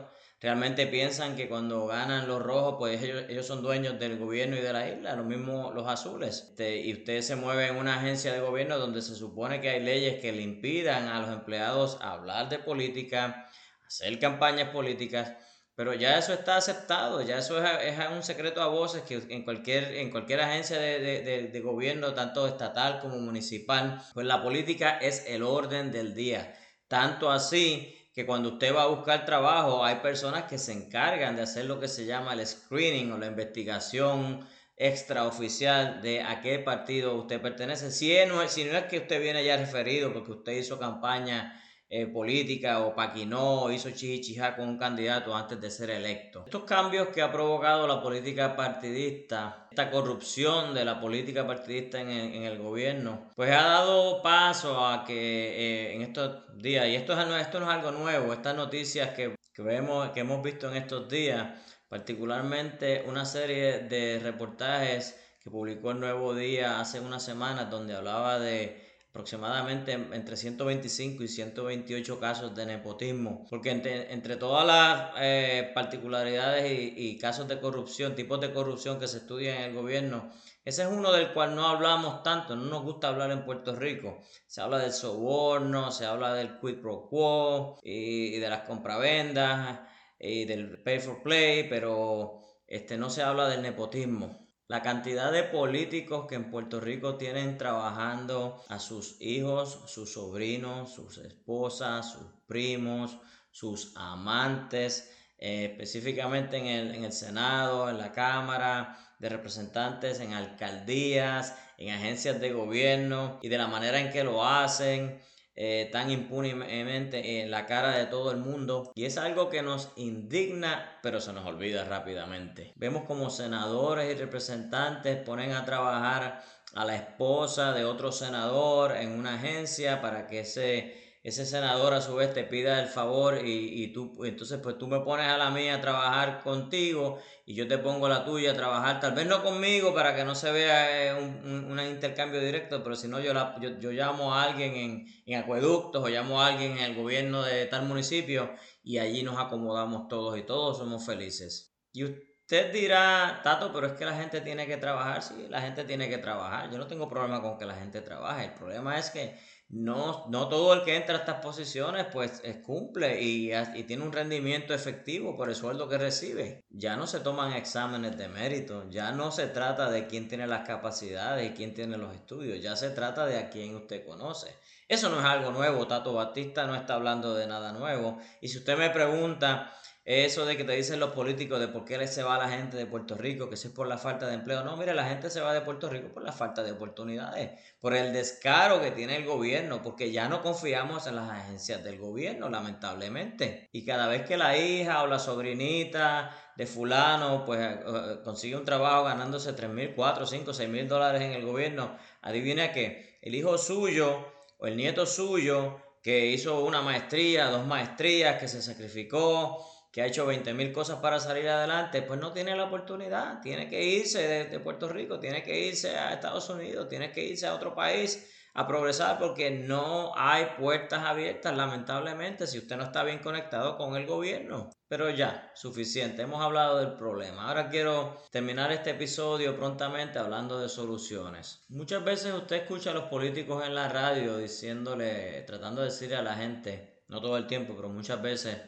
realmente 0.46 0.86
piensan 0.86 1.34
que 1.34 1.48
cuando 1.48 1.88
ganan 1.88 2.28
los 2.28 2.40
rojos, 2.40 2.76
pues 2.78 3.02
ellos, 3.02 3.44
son 3.44 3.62
dueños 3.62 3.98
del 3.98 4.16
gobierno 4.16 4.54
y 4.54 4.60
de 4.60 4.72
la 4.72 4.88
isla, 4.88 5.16
lo 5.16 5.24
mismo 5.24 5.72
los 5.72 5.88
azules. 5.88 6.46
Este, 6.50 6.76
y 6.76 6.92
usted 6.92 7.20
se 7.22 7.34
mueve 7.34 7.66
en 7.66 7.74
una 7.74 7.96
agencia 7.96 8.32
de 8.32 8.38
gobierno 8.38 8.78
donde 8.78 9.02
se 9.02 9.16
supone 9.16 9.60
que 9.60 9.70
hay 9.70 9.82
leyes 9.82 10.20
que 10.20 10.30
le 10.30 10.42
impidan 10.42 11.08
a 11.08 11.20
los 11.20 11.30
empleados 11.30 11.98
hablar 12.00 12.48
de 12.48 12.60
política, 12.60 13.50
hacer 13.88 14.20
campañas 14.20 14.68
políticas. 14.68 15.32
Pero 15.74 15.94
ya 15.94 16.16
eso 16.16 16.32
está 16.32 16.56
aceptado, 16.56 17.22
ya 17.22 17.38
eso 17.38 17.60
es, 17.66 17.98
un 18.14 18.22
secreto 18.22 18.62
a 18.62 18.68
voces 18.68 19.02
que 19.02 19.16
en 19.28 19.42
cualquier, 19.42 19.96
en 19.96 20.12
cualquier 20.12 20.42
agencia 20.42 20.78
de, 20.78 21.50
de 21.52 21.60
gobierno, 21.60 22.14
tanto 22.14 22.46
estatal 22.46 23.00
como 23.00 23.18
municipal, 23.18 24.00
pues 24.14 24.24
la 24.24 24.44
política 24.44 24.96
es 24.98 25.24
el 25.26 25.42
orden 25.42 25.90
del 25.90 26.14
día. 26.14 26.54
Tanto 26.86 27.32
así 27.32 27.95
que 28.16 28.24
cuando 28.24 28.48
usted 28.54 28.74
va 28.74 28.84
a 28.84 28.86
buscar 28.86 29.26
trabajo 29.26 29.84
hay 29.84 29.96
personas 29.96 30.44
que 30.44 30.56
se 30.56 30.72
encargan 30.72 31.36
de 31.36 31.42
hacer 31.42 31.66
lo 31.66 31.78
que 31.78 31.86
se 31.86 32.06
llama 32.06 32.32
el 32.32 32.46
screening 32.46 33.12
o 33.12 33.18
la 33.18 33.26
investigación 33.26 34.40
extraoficial 34.74 36.00
de 36.00 36.22
a 36.22 36.40
qué 36.40 36.58
partido 36.58 37.14
usted 37.14 37.42
pertenece. 37.42 37.90
Si, 37.90 38.16
no, 38.26 38.48
si 38.48 38.64
no 38.64 38.78
es 38.78 38.84
que 38.84 39.00
usted 39.00 39.20
viene 39.20 39.44
ya 39.44 39.58
referido 39.58 40.14
porque 40.14 40.32
usted 40.32 40.52
hizo 40.52 40.78
campaña 40.78 41.62
eh, 41.88 42.06
política 42.06 42.80
o 42.80 42.96
paquinó 42.96 43.70
hizo 43.70 43.90
chichichija 43.90 44.56
con 44.56 44.68
un 44.68 44.76
candidato 44.76 45.36
antes 45.36 45.60
de 45.60 45.70
ser 45.70 45.90
electo. 45.90 46.42
Estos 46.44 46.64
cambios 46.64 47.08
que 47.08 47.22
ha 47.22 47.30
provocado 47.30 47.86
la 47.86 48.02
política 48.02 48.56
partidista, 48.56 49.68
esta 49.70 49.88
corrupción 49.90 50.74
de 50.74 50.84
la 50.84 51.00
política 51.00 51.46
partidista 51.46 52.00
en 52.00 52.42
el, 52.42 52.58
gobierno, 52.58 53.30
pues 53.36 53.52
ha 53.52 53.62
dado 53.62 54.20
paso 54.20 54.84
a 54.84 55.04
que 55.04 55.14
eh, 55.14 55.94
en 55.94 56.02
estos 56.02 56.60
días, 56.60 56.88
y 56.88 56.96
esto, 56.96 57.12
es, 57.12 57.40
esto 57.40 57.60
no 57.60 57.70
es 57.70 57.76
algo 57.76 57.92
nuevo, 57.92 58.32
estas 58.32 58.56
noticias 58.56 59.10
que, 59.10 59.36
que, 59.54 59.62
vemos, 59.62 60.10
que 60.10 60.20
hemos 60.20 60.42
visto 60.42 60.68
en 60.68 60.78
estos 60.78 61.08
días, 61.08 61.46
particularmente 61.88 63.04
una 63.06 63.24
serie 63.24 63.78
de 63.80 64.18
reportajes 64.20 65.20
que 65.38 65.52
publicó 65.52 65.92
el 65.92 66.00
Nuevo 66.00 66.34
Día 66.34 66.80
hace 66.80 66.98
unas 66.98 67.22
semanas 67.22 67.70
donde 67.70 67.94
hablaba 67.94 68.40
de 68.40 68.85
aproximadamente 69.16 69.92
entre 69.92 70.36
125 70.36 71.22
y 71.22 71.28
128 71.28 72.20
casos 72.20 72.54
de 72.54 72.66
nepotismo, 72.66 73.46
porque 73.48 73.70
entre, 73.70 74.36
todas 74.36 74.66
las 74.66 75.12
eh, 75.18 75.70
particularidades 75.74 76.70
y, 76.70 77.16
casos 77.16 77.48
de 77.48 77.58
corrupción, 77.58 78.14
tipos 78.14 78.42
de 78.42 78.52
corrupción 78.52 79.00
que 79.00 79.08
se 79.08 79.18
estudian 79.18 79.56
en 79.56 79.62
el 79.70 79.74
gobierno, 79.74 80.30
ese 80.66 80.82
es 80.82 80.88
uno 80.88 81.12
del 81.12 81.32
cual 81.32 81.54
no 81.54 81.66
hablamos 81.66 82.22
tanto, 82.22 82.56
no 82.56 82.66
nos 82.66 82.82
gusta 82.82 83.08
hablar 83.08 83.30
en 83.30 83.44
Puerto 83.44 83.74
Rico. 83.74 84.18
Se 84.46 84.60
habla 84.60 84.78
del 84.78 84.92
soborno, 84.92 85.90
se 85.92 86.04
habla 86.04 86.34
del 86.34 86.58
quid 86.58 86.80
pro 86.82 87.06
quo 87.08 87.78
y, 87.82 88.38
de 88.38 88.50
las 88.50 88.62
compravendas 88.62 89.80
y 90.18 90.44
del 90.44 90.82
pay 90.82 90.98
for 90.98 91.22
play, 91.22 91.68
pero 91.70 92.40
este, 92.66 92.98
no 92.98 93.08
se 93.08 93.22
habla 93.22 93.48
del 93.48 93.62
nepotismo. 93.62 94.45
La 94.68 94.82
cantidad 94.82 95.30
de 95.30 95.44
políticos 95.44 96.26
que 96.28 96.34
en 96.34 96.50
Puerto 96.50 96.80
Rico 96.80 97.16
tienen 97.16 97.56
trabajando 97.56 98.64
a 98.68 98.80
sus 98.80 99.16
hijos, 99.20 99.82
sus 99.86 100.14
sobrinos, 100.14 100.92
sus 100.92 101.18
esposas, 101.18 102.10
sus 102.10 102.26
primos, 102.48 103.16
sus 103.52 103.92
amantes, 103.96 105.12
eh, 105.38 105.66
específicamente 105.70 106.56
en 106.56 106.66
el, 106.66 106.94
en 106.96 107.04
el 107.04 107.12
Senado, 107.12 107.88
en 107.88 107.98
la 107.98 108.10
Cámara 108.10 108.98
de 109.20 109.28
Representantes, 109.28 110.18
en 110.18 110.32
alcaldías, 110.32 111.54
en 111.78 111.94
agencias 111.94 112.40
de 112.40 112.52
gobierno 112.52 113.38
y 113.42 113.48
de 113.48 113.58
la 113.58 113.68
manera 113.68 114.00
en 114.00 114.10
que 114.10 114.24
lo 114.24 114.44
hacen 114.44 115.20
eh, 115.56 115.88
tan 115.90 116.10
impunemente 116.10 117.40
en 117.40 117.50
la 117.50 117.64
cara 117.64 117.96
de 117.96 118.04
todo 118.06 118.30
el 118.30 118.36
mundo 118.36 118.92
y 118.94 119.06
es 119.06 119.16
algo 119.16 119.48
que 119.48 119.62
nos 119.62 119.90
indigna 119.96 120.98
pero 121.02 121.18
se 121.20 121.32
nos 121.32 121.46
olvida 121.46 121.84
rápidamente. 121.84 122.74
Vemos 122.76 123.04
como 123.04 123.30
senadores 123.30 124.14
y 124.14 124.18
representantes 124.18 125.16
ponen 125.16 125.52
a 125.52 125.64
trabajar 125.64 126.42
a 126.74 126.84
la 126.84 126.94
esposa 126.94 127.72
de 127.72 127.86
otro 127.86 128.12
senador 128.12 128.96
en 128.96 129.12
una 129.12 129.36
agencia 129.36 130.02
para 130.02 130.26
que 130.26 130.40
ese 130.40 131.05
ese 131.26 131.44
senador 131.44 131.92
a 131.92 132.00
su 132.00 132.14
vez 132.14 132.32
te 132.32 132.44
pida 132.44 132.80
el 132.80 132.86
favor 132.86 133.44
y, 133.44 133.82
y, 133.82 133.92
tú, 133.92 134.24
entonces 134.24 134.60
pues 134.62 134.78
tú 134.78 134.86
me 134.86 135.00
pones 135.00 135.26
a 135.26 135.36
la 135.36 135.50
mía 135.50 135.74
a 135.74 135.80
trabajar 135.80 136.40
contigo 136.40 137.18
y 137.44 137.56
yo 137.56 137.66
te 137.66 137.78
pongo 137.78 138.08
la 138.08 138.24
tuya 138.24 138.52
a 138.52 138.54
trabajar, 138.54 139.00
tal 139.00 139.12
vez 139.12 139.26
no 139.26 139.42
conmigo 139.42 139.92
para 139.92 140.14
que 140.14 140.24
no 140.24 140.36
se 140.36 140.52
vea 140.52 141.08
eh, 141.08 141.14
un, 141.20 141.68
un, 141.68 141.80
intercambio 141.80 142.40
directo, 142.40 142.84
pero 142.84 142.94
si 142.94 143.08
no 143.08 143.18
yo, 143.18 143.34
la, 143.34 143.58
yo, 143.60 143.70
yo, 143.80 143.90
llamo 143.90 144.34
a 144.34 144.44
alguien 144.44 144.76
en, 144.76 145.06
en 145.26 145.40
acueductos 145.40 146.04
o 146.04 146.08
llamo 146.08 146.40
a 146.40 146.46
alguien 146.46 146.78
en 146.78 146.84
el 146.84 146.94
gobierno 146.94 147.42
de 147.42 147.66
tal 147.66 147.86
municipio 147.86 148.48
y 148.84 148.98
allí 148.98 149.24
nos 149.24 149.36
acomodamos 149.36 150.06
todos 150.06 150.38
y 150.38 150.42
todos 150.42 150.78
somos 150.78 151.04
felices. 151.04 151.76
Y 151.92 152.04
usted 152.04 152.72
dirá, 152.72 153.40
Tato, 153.42 153.72
pero 153.72 153.88
es 153.88 153.94
que 153.94 154.04
la 154.04 154.14
gente 154.14 154.42
tiene 154.42 154.68
que 154.68 154.76
trabajar, 154.76 155.24
sí, 155.24 155.34
la 155.48 155.60
gente 155.60 155.82
tiene 155.82 156.08
que 156.08 156.18
trabajar, 156.18 156.70
yo 156.70 156.78
no 156.78 156.86
tengo 156.86 157.08
problema 157.08 157.42
con 157.42 157.58
que 157.58 157.64
la 157.64 157.74
gente 157.74 158.00
trabaje, 158.00 158.44
el 158.44 158.54
problema 158.54 158.96
es 158.96 159.10
que 159.10 159.36
no, 159.68 160.26
no 160.28 160.48
todo 160.48 160.74
el 160.74 160.84
que 160.84 160.94
entra 160.94 161.16
a 161.16 161.18
estas 161.18 161.40
posiciones 161.40 162.06
pues 162.12 162.40
cumple 162.64 163.20
y, 163.20 163.52
y, 163.52 163.82
tiene 163.82 164.04
un 164.04 164.12
rendimiento 164.12 164.72
efectivo 164.72 165.36
por 165.36 165.48
el 165.48 165.56
sueldo 165.56 165.88
que 165.88 165.98
recibe. 165.98 166.64
Ya 166.70 166.96
no 166.96 167.06
se 167.06 167.20
toman 167.20 167.52
exámenes 167.52 168.16
de 168.16 168.28
mérito, 168.28 168.88
ya 168.90 169.10
no 169.10 169.32
se 169.32 169.48
trata 169.48 169.90
de 169.90 170.06
quién 170.06 170.28
tiene 170.28 170.46
las 170.46 170.66
capacidades 170.66 171.50
y 171.50 171.54
quién 171.54 171.74
tiene 171.74 171.96
los 171.96 172.14
estudios, 172.14 172.62
ya 172.62 172.76
se 172.76 172.90
trata 172.90 173.26
de 173.26 173.38
a 173.38 173.50
quién 173.50 173.74
usted 173.74 174.06
conoce. 174.06 174.54
Eso 174.88 175.08
no 175.10 175.18
es 175.18 175.24
algo 175.24 175.50
nuevo, 175.50 175.88
Tato 175.88 176.12
Batista 176.12 176.64
no 176.66 176.76
está 176.76 176.94
hablando 176.94 177.34
de 177.34 177.48
nada 177.48 177.72
nuevo. 177.72 178.18
Y 178.40 178.48
si 178.48 178.58
usted 178.58 178.78
me 178.78 178.90
pregunta 178.90 179.72
eso 180.06 180.46
de 180.46 180.56
que 180.56 180.62
te 180.62 180.72
dicen 180.72 181.00
los 181.00 181.10
políticos 181.10 181.58
de 181.58 181.66
por 181.66 181.84
qué 181.84 182.06
se 182.06 182.22
va 182.22 182.38
la 182.38 182.48
gente 182.48 182.76
de 182.76 182.86
Puerto 182.86 183.16
Rico, 183.16 183.50
que 183.50 183.56
si 183.56 183.66
es 183.66 183.74
por 183.74 183.88
la 183.88 183.98
falta 183.98 184.28
de 184.28 184.34
empleo. 184.34 184.62
No, 184.62 184.76
mire, 184.76 184.94
la 184.94 185.08
gente 185.08 185.30
se 185.30 185.40
va 185.40 185.52
de 185.52 185.62
Puerto 185.62 185.90
Rico 185.90 186.10
por 186.14 186.22
la 186.22 186.30
falta 186.30 186.62
de 186.62 186.70
oportunidades, 186.70 187.60
por 187.80 187.92
el 187.92 188.12
descaro 188.12 188.80
que 188.80 188.92
tiene 188.92 189.16
el 189.16 189.24
gobierno, 189.24 189.82
porque 189.82 190.12
ya 190.12 190.28
no 190.28 190.42
confiamos 190.42 191.08
en 191.08 191.16
las 191.16 191.28
agencias 191.28 191.82
del 191.82 191.98
gobierno, 191.98 192.48
lamentablemente. 192.48 193.68
Y 193.72 193.84
cada 193.84 194.06
vez 194.06 194.24
que 194.24 194.36
la 194.36 194.56
hija 194.56 195.02
o 195.02 195.08
la 195.08 195.18
sobrinita 195.18 196.30
de 196.56 196.66
fulano 196.66 197.44
pues 197.44 197.60
eh, 197.60 197.80
eh, 197.84 198.16
consigue 198.22 198.56
un 198.56 198.64
trabajo 198.64 199.04
ganándose 199.04 199.54
3 199.54 199.68
mil, 199.70 199.92
4, 199.92 200.24
5, 200.24 200.54
6 200.54 200.68
mil 200.68 200.86
dólares 200.86 201.22
en 201.22 201.32
el 201.32 201.44
gobierno, 201.44 201.98
adivina 202.22 202.70
que 202.70 203.18
el 203.22 203.34
hijo 203.34 203.58
suyo 203.58 204.24
o 204.58 204.68
el 204.68 204.76
nieto 204.76 205.04
suyo 205.04 205.80
que 206.00 206.26
hizo 206.26 206.64
una 206.64 206.82
maestría, 206.82 207.46
dos 207.46 207.66
maestrías, 207.66 208.38
que 208.38 208.46
se 208.46 208.62
sacrificó, 208.62 209.66
que 209.96 210.02
ha 210.02 210.06
hecho 210.08 210.26
20 210.26 210.52
mil 210.52 210.74
cosas 210.74 210.98
para 210.98 211.18
salir 211.18 211.48
adelante, 211.48 212.02
pues 212.02 212.20
no 212.20 212.30
tiene 212.30 212.54
la 212.54 212.64
oportunidad, 212.64 213.40
tiene 213.40 213.66
que 213.66 213.82
irse 213.82 214.44
de, 214.44 214.60
Puerto 214.60 214.90
Rico, 214.90 215.18
tiene 215.18 215.42
que 215.42 215.58
irse 215.58 215.96
a 215.96 216.12
Estados 216.12 216.50
Unidos, 216.50 216.86
tiene 216.90 217.12
que 217.12 217.24
irse 217.24 217.46
a 217.46 217.54
otro 217.54 217.74
país 217.74 218.30
a 218.52 218.66
progresar 218.66 219.18
porque 219.18 219.50
no 219.50 220.12
hay 220.14 220.48
puertas 220.58 221.02
abiertas, 221.02 221.56
lamentablemente, 221.56 222.46
si 222.46 222.58
usted 222.58 222.76
no 222.76 222.84
está 222.84 223.04
bien 223.04 223.20
conectado 223.20 223.78
con 223.78 223.96
el 223.96 224.04
gobierno. 224.04 224.68
Pero 224.86 225.08
ya, 225.08 225.50
suficiente, 225.54 226.20
hemos 226.20 226.42
hablado 226.42 226.76
del 226.76 226.92
problema. 226.92 227.48
Ahora 227.48 227.70
quiero 227.70 228.22
terminar 228.30 228.72
este 228.72 228.90
episodio 228.90 229.56
prontamente 229.56 230.18
hablando 230.18 230.60
de 230.60 230.68
soluciones. 230.68 231.64
Muchas 231.70 232.04
veces 232.04 232.34
usted 232.34 232.56
escucha 232.56 232.90
a 232.90 232.94
los 232.94 233.04
políticos 233.04 233.64
en 233.64 233.74
la 233.74 233.88
radio 233.88 234.36
diciéndole, 234.36 235.40
tratando 235.46 235.80
de 235.80 235.88
decirle 235.88 236.16
a 236.16 236.22
la 236.22 236.34
gente, 236.34 237.02
no 237.08 237.22
todo 237.22 237.38
el 237.38 237.46
tiempo, 237.46 237.72
pero 237.74 237.88
muchas 237.88 238.20
veces, 238.20 238.58